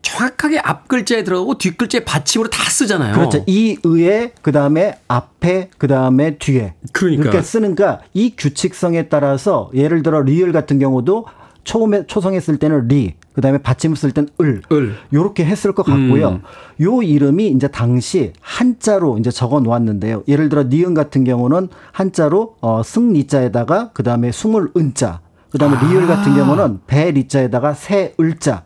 [0.00, 3.14] 정확하게 앞 글자에 들어가고 뒷 글자에 받침으로 다 쓰잖아요.
[3.14, 3.44] 그렇죠.
[3.46, 7.24] 이 의에 그다음에 앞에 그다음에 뒤에 그러니까.
[7.24, 11.26] 이렇게 쓰는가 이 규칙성에 따라서 예를 들어 리을 같은 경우도
[11.64, 14.94] 처음에 초성했을 때는 리 그다음에 받침을 쓸 때는 을 을.
[15.12, 16.28] 요렇게 했을 것 같고요.
[16.28, 16.42] 음.
[16.80, 20.24] 요 이름이 이제 당시 한자로 이제 적어 놓았는데요.
[20.26, 25.20] 예를 들어 니은 같은 경우는 한자로 어 승 니자에다가 그다음에 숨을 은자
[25.50, 25.86] 그다음에 아.
[25.86, 28.64] 리을 같은 경우는 배 리자에다가 새 을자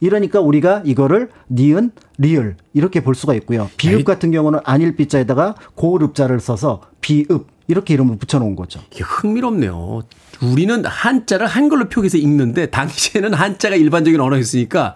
[0.00, 3.70] 이러니까 우리가 이거를 니은, 리을 이렇게 볼 수가 있고요.
[3.76, 4.04] 비읍 에이.
[4.04, 8.80] 같은 경우는 아닐 비자에다가 고을읍자를 써서 비읍 이렇게 이름을 붙여놓은 거죠.
[8.92, 10.02] 이게 흥미롭네요.
[10.42, 14.94] 우리는 한자를 한글로 표기해서 읽는데 당시에는 한자가 일반적인 언어였으니까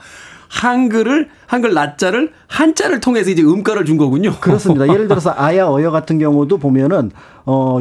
[0.49, 4.33] 한글을 한글 낮자를 한자를 통해서 이제 음가를 준 거군요.
[4.41, 4.89] 그렇습니다.
[4.89, 7.11] 예를 들어서 아야 어여 같은 경우도 보면은
[7.45, 7.79] 어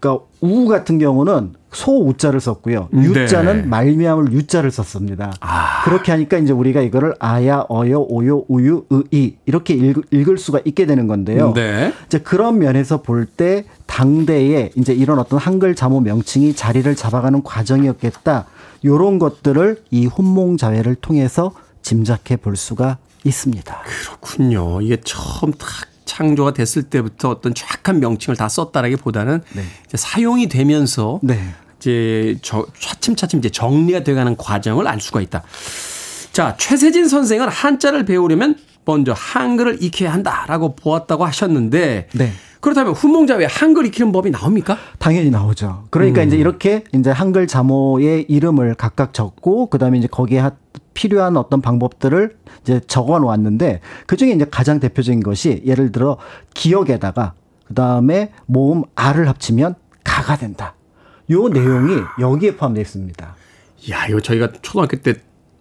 [0.00, 2.88] 그러니까 우 같은 경우는 소우자를 썼고요.
[2.94, 3.62] 유자는 네.
[3.66, 5.32] 말미암을 유자를 썼습니다.
[5.40, 5.82] 아.
[5.84, 10.86] 그렇게 하니까 이제 우리가 이거를 아야 어여 오요 우유 의이 이렇게 읽, 읽을 수가 있게
[10.86, 11.52] 되는 건데요.
[11.54, 11.92] 네.
[12.06, 18.46] 이제 그런 면에서 볼 때 당대에 이제 이런 어떤 한글 자모 명칭이 자리를 잡아가는 과정이었겠다.
[18.84, 21.52] 요런 것들을 이 혼몽자회를 통해서
[21.82, 23.82] 짐작해 볼 수가 있습니다.
[23.82, 24.80] 그렇군요.
[24.82, 25.68] 이게 처음 딱
[26.04, 29.40] 창조가 됐을 때부터 어떤 정확한 명칭을 다 썼다라기보다는
[29.86, 31.40] 이제 사용이 되면서 네.
[31.84, 35.42] 이제 저 차츰차츰 이제 정리가 돼가는 과정을 알 수가 있다.
[36.32, 38.56] 자, 최세진 선생은 한자를 배우려면
[38.86, 42.32] 먼저 한글을 익혀야 한다라고 보았다고 하셨는데 네.
[42.60, 44.78] 그렇다면 훈몽자회 한글 익히는 법이 나옵니까?
[44.98, 45.84] 당연히 나오죠.
[45.90, 46.26] 그러니까 음.
[46.28, 50.52] 이제 이렇게 이제 한글 자모의 이름을 각각 적고 그다음에 이제 거기에 하-
[50.94, 56.16] 필요한 어떤 방법들을 이제 적어 놓았는데 그중에 이제 가장 대표적인 것이 예를 들어
[56.54, 57.34] 기억에다가
[57.66, 60.74] 그다음에 모음 아를 합치면 가가 된다.
[61.30, 63.36] 요 내용이 여기에 포함되어 있습니다.
[63.90, 65.14] 야, 이거 저희가 초등학교 때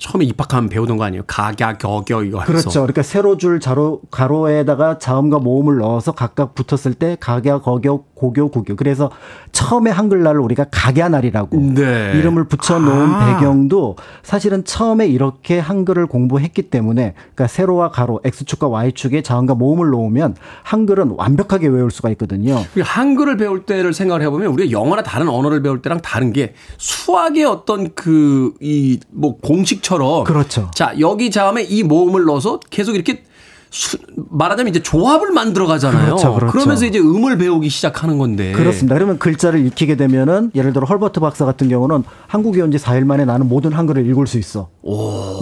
[0.03, 1.23] 처음에 입학하면 배우던 거 아니에요?
[1.27, 2.51] 가갸 겨겨 이거 해서.
[2.51, 2.69] 그렇죠.
[2.81, 8.75] 그러니까 세로 줄 자로 가로에다가 자음과 모음을 넣어서 각각 붙었을 때 가갸 거겨 고교 구교.
[8.75, 9.11] 그래서
[9.53, 12.13] 처음에 한글날을 우리가 가갸날이라고 네.
[12.15, 13.37] 이름을 붙여 놓은 아.
[13.37, 20.35] 배경도 사실은 처음에 이렇게 한글을 공부했기 때문에 그러니까 세로와 가로 x축과 y축에 자음과 모음을 놓으면
[20.63, 22.61] 한글은 완벽하게 외울 수가 있거든요.
[22.75, 26.53] 우리 한글을 배울 때를 생각을 해 보면 우리가 영어나 다른 언어를 배울 때랑 다른 게
[26.77, 29.92] 수학의 어떤 그 이 뭐 공식처럼
[30.23, 30.69] 그렇죠.
[30.73, 33.23] 자 여기 자음에 이 모음을 넣어서 계속 이렇게
[33.75, 33.97] 수,
[34.29, 36.05] 말하자면 이제 조합을 만들어 가잖아요.
[36.05, 36.59] 그렇죠, 그렇죠.
[36.59, 38.51] 러면서 이제 음을 배우기 시작하는 건데.
[38.51, 38.93] 그렇습니다.
[38.93, 43.25] 그러면 글자를 익히게 되면은 예를 들어 헐버트 박사 같은 경우는 한국에 온 지 4일 만에
[43.25, 44.69] 나는 모든 한글을 읽을 수 있어.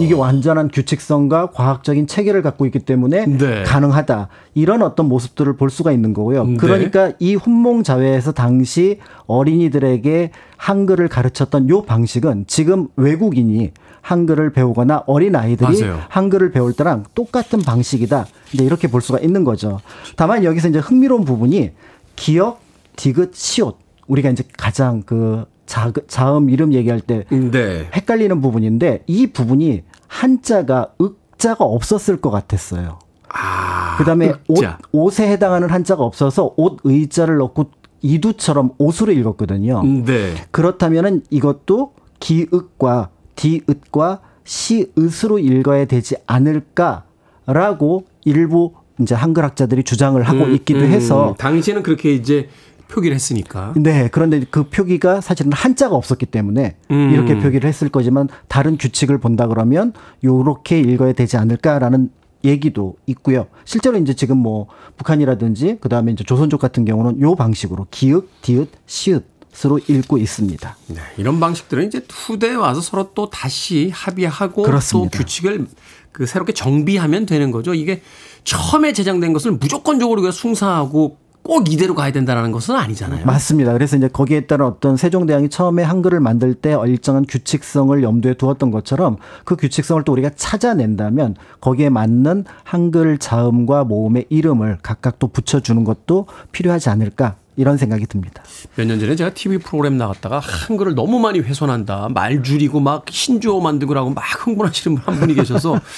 [0.00, 3.64] 이게 완전한 규칙성과 과학적인 체계를 갖고 있기 때문에 네.
[3.64, 4.28] 가능하다.
[4.54, 6.44] 이런 어떤 모습들을 볼 수가 있는 거고요.
[6.44, 6.56] 네.
[6.56, 13.72] 그러니까 이 훈몽 자회에서 당시 어린이들에게 한글을 가르쳤던 요 방식은 지금 외국인이
[14.02, 16.00] 한글을 배우거나 어린 아이들이 맞아요.
[16.08, 18.26] 한글을 배울 때랑 똑같은 방식이다.
[18.52, 19.80] 이제 이렇게 볼 수가 있는 거죠.
[20.16, 21.70] 다만 여기서 이제 흥미로운 부분이
[22.16, 22.60] 기역,
[22.96, 23.78] 디귿, 시옷.
[24.08, 27.88] 우리가 이제 가장 그 자, 자음 이름 얘기할 때 네.
[27.94, 32.98] 헷갈리는 부분인데 이 부분이 한자가 읍자가 없었을 것 같았어요.
[33.28, 33.96] 아.
[33.96, 34.78] 그다음에 옷, 읍자.
[34.90, 37.70] 옷에 해당하는 한자가 없어서 옷 의자를 넣고
[38.02, 39.82] 이두처럼 옷으로 읽었거든요.
[40.04, 40.34] 네.
[40.50, 43.10] 그렇다면은 이것도 기읍과
[43.42, 51.82] 디읍과 시읍으로 읽어야 되지 않을까라고 일부 이제 한글학자들이 주장을 하고 음, 있기도 음, 해서 당시에는
[51.82, 52.48] 그렇게 이제
[52.88, 53.72] 표기를 했으니까.
[53.76, 57.10] 네 그런데 그 표기가 사실은 한자가 없었기 때문에 음.
[57.12, 62.10] 이렇게 표기를 했을 거지만 다른 규칙을 본다 그러면 요렇게 읽어야 되지 않을까라는
[62.44, 63.46] 얘기도 있고요.
[63.64, 64.66] 실제로 이제 지금 뭐
[64.98, 69.31] 북한이라든지 그다음에 이제 조선족 같은 경우는 요 방식으로 기읍, 디귿, 시읒
[69.64, 70.76] 으로 읽고 있습니다.
[70.88, 75.10] 네, 이런 방식들은 이제 후대에 와서 서로 또 다시 합의하고 그렇습니다.
[75.10, 75.66] 또 규칙을
[76.10, 77.74] 그 새롭게 정비하면 되는 거죠.
[77.74, 78.02] 이게
[78.44, 83.26] 처음에 제정된 것을 무조건적으로 우리가 숭상하고 꼭 이대로 가야 된다는 것은 아니잖아요.
[83.26, 83.72] 맞습니다.
[83.72, 89.16] 그래서 이제 거기에 따른 어떤 세종대왕이 처음에 한글을 만들 때 일정한 규칙성을 염두에 두었던 것처럼
[89.44, 96.26] 그 규칙성을 또 우리가 찾아낸다면 거기에 맞는 한글 자음과 모음의 이름을 각각 또 붙여주는 것도
[96.52, 98.42] 필요하지 않을까 이런 생각이 듭니다.
[98.76, 102.08] 몇 년 전에 제가 TV 프로그램 나갔다가 한글을 너무 많이 훼손한다.
[102.14, 105.78] 말 줄이고 막 신조어 만들고라고 막 흥분하시는 분 한 분이 계셔서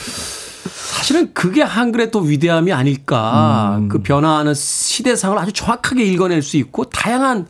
[0.65, 3.77] 사실은 그게 한글의 또 위대함이 아닐까.
[3.79, 3.89] 음.
[3.89, 7.47] 그 변화하는 시대상을 아주 정확하게 읽어낼 수 있고 다양한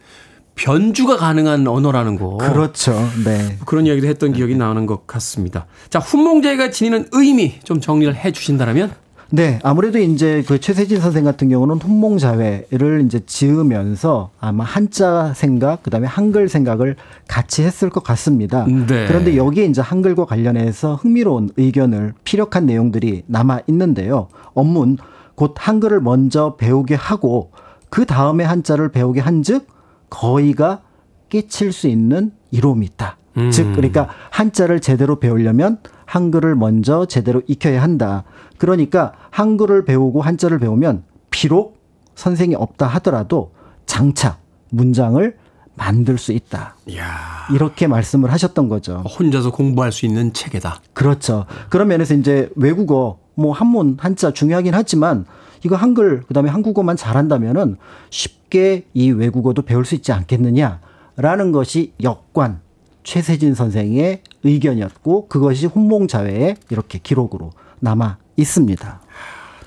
[0.56, 2.36] 변주가 가능한 언어라는 거.
[2.38, 2.92] 그렇죠.
[3.24, 3.58] 네.
[3.66, 5.66] 그런 이야기도 했던 기억이 나는 것 같습니다.
[5.90, 8.92] 자, 훈몽자가 지니는 의미 좀 정리를 해 주신다면?
[9.30, 15.90] 네, 아무래도 이제 그 최세진 선생 같은 경우는 훈몽자회를 이제 지으면서 아마 한자 생각, 그
[15.90, 16.96] 다음에 한글 생각을
[17.26, 18.64] 같이 했을 것 같습니다.
[18.66, 19.06] 네.
[19.06, 24.28] 그런데 여기에 이제 한글과 관련해서 흥미로운 의견을 피력한 내용들이 남아 있는데요.
[24.52, 24.98] 업문,
[25.34, 27.50] 곧 한글을 먼저 배우게 하고
[27.90, 29.66] 그 다음에 한자를 배우게 한 즉
[30.10, 30.82] 거의가
[31.28, 33.16] 끼칠 수 있는 이로움이 있다.
[33.50, 38.22] 즉, 그러니까 한자를 제대로 배우려면 한글을 먼저 제대로 익혀야 한다.
[38.64, 41.76] 그러니까 한글을 배우고 한자를 배우면 비록
[42.14, 43.52] 선생이 없다 하더라도
[43.84, 44.38] 장차
[44.70, 45.36] 문장을
[45.74, 46.74] 만들 수 있다.
[46.86, 47.04] 이야.
[47.52, 49.00] 이렇게 말씀을 하셨던 거죠.
[49.18, 50.80] 혼자서 공부할 수 있는 체계다.
[50.94, 51.44] 그렇죠.
[51.68, 55.26] 그런 면에서 이제 외국어 뭐 한문 한자 중요하긴 하지만
[55.62, 57.76] 이거 한글 그 다음에 한국어만 잘한다면은
[58.08, 62.60] 쉽게 이 외국어도 배울 수 있지 않겠느냐라는 것이 역관
[63.02, 67.50] 최세진 선생의 의견이었고 그것이 훈몽자회에 이렇게 기록으로
[67.80, 69.00] 남아 있습니다.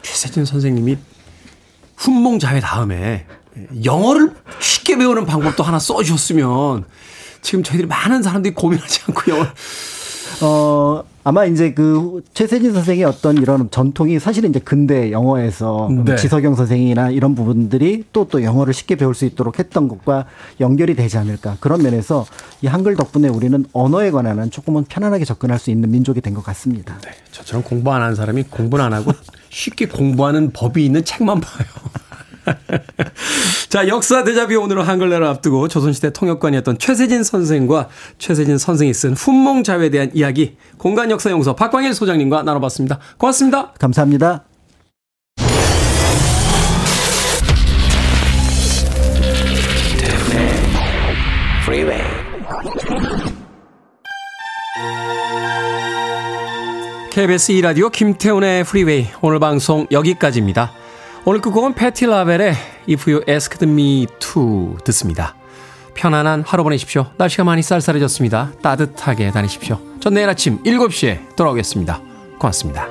[0.02, 0.98] 최세진 선생님이
[1.98, 3.26] 훈몽자회 다음에
[3.84, 6.86] 영어를 쉽게 배우는 방법도 하나 써주셨으면
[7.42, 9.48] 지금 저희들이 많은 사람들이 고민하지 않고 영어
[10.42, 16.16] 어, 아마 이제 그 최세진 선생의 어떤 이런 전통이 사실은 이제 근대 영어에서 네.
[16.16, 20.26] 지석영 선생이나 이런 부분들이 또또 영어를 쉽게 배울 수 있도록 했던 것과
[20.62, 21.58] 연결이 되지 않을까.
[21.60, 22.26] 그런 면에서
[22.62, 26.98] 이 한글 덕분에 우리는 언어에 관한은 조금은 편안하게 접근할 수 있는 민족이 된 것 같습니다.
[27.02, 29.12] 네, 저처럼 공부 안 하는 사람이 공부는 안 하고
[29.50, 31.68] 쉽게 공부하는 법이 있는 책만 봐요.
[33.70, 40.12] 자, 역사 대자뷰 오늘은 한글날을 앞두고 조선시대 통역관이었던 최세진 선생과 최세진 선생이 쓴 훈몽자회에 대한
[40.14, 43.00] 이야기 공간 역사연구소 박광일 소장님과 나눠봤습니다.
[43.18, 43.74] 고맙습니다.
[43.80, 44.46] 감사합니다.
[57.12, 60.72] KBS 2라디오 김태훈의 프리웨이 오늘 방송 여기까지입니다.
[61.30, 62.54] 오늘 끝곡은 패티 라벨의
[62.90, 65.36] If You Asked Me To 듣습니다.
[65.94, 67.08] 편안한 하루 보내십시오.
[67.18, 68.54] 날씨가 많이 쌀쌀해졌습니다.
[68.62, 69.78] 따뜻하게 다니십시오.
[70.00, 72.02] 전 내일 아침 7시에 돌아오겠습니다.
[72.40, 72.88] 고맙습니다.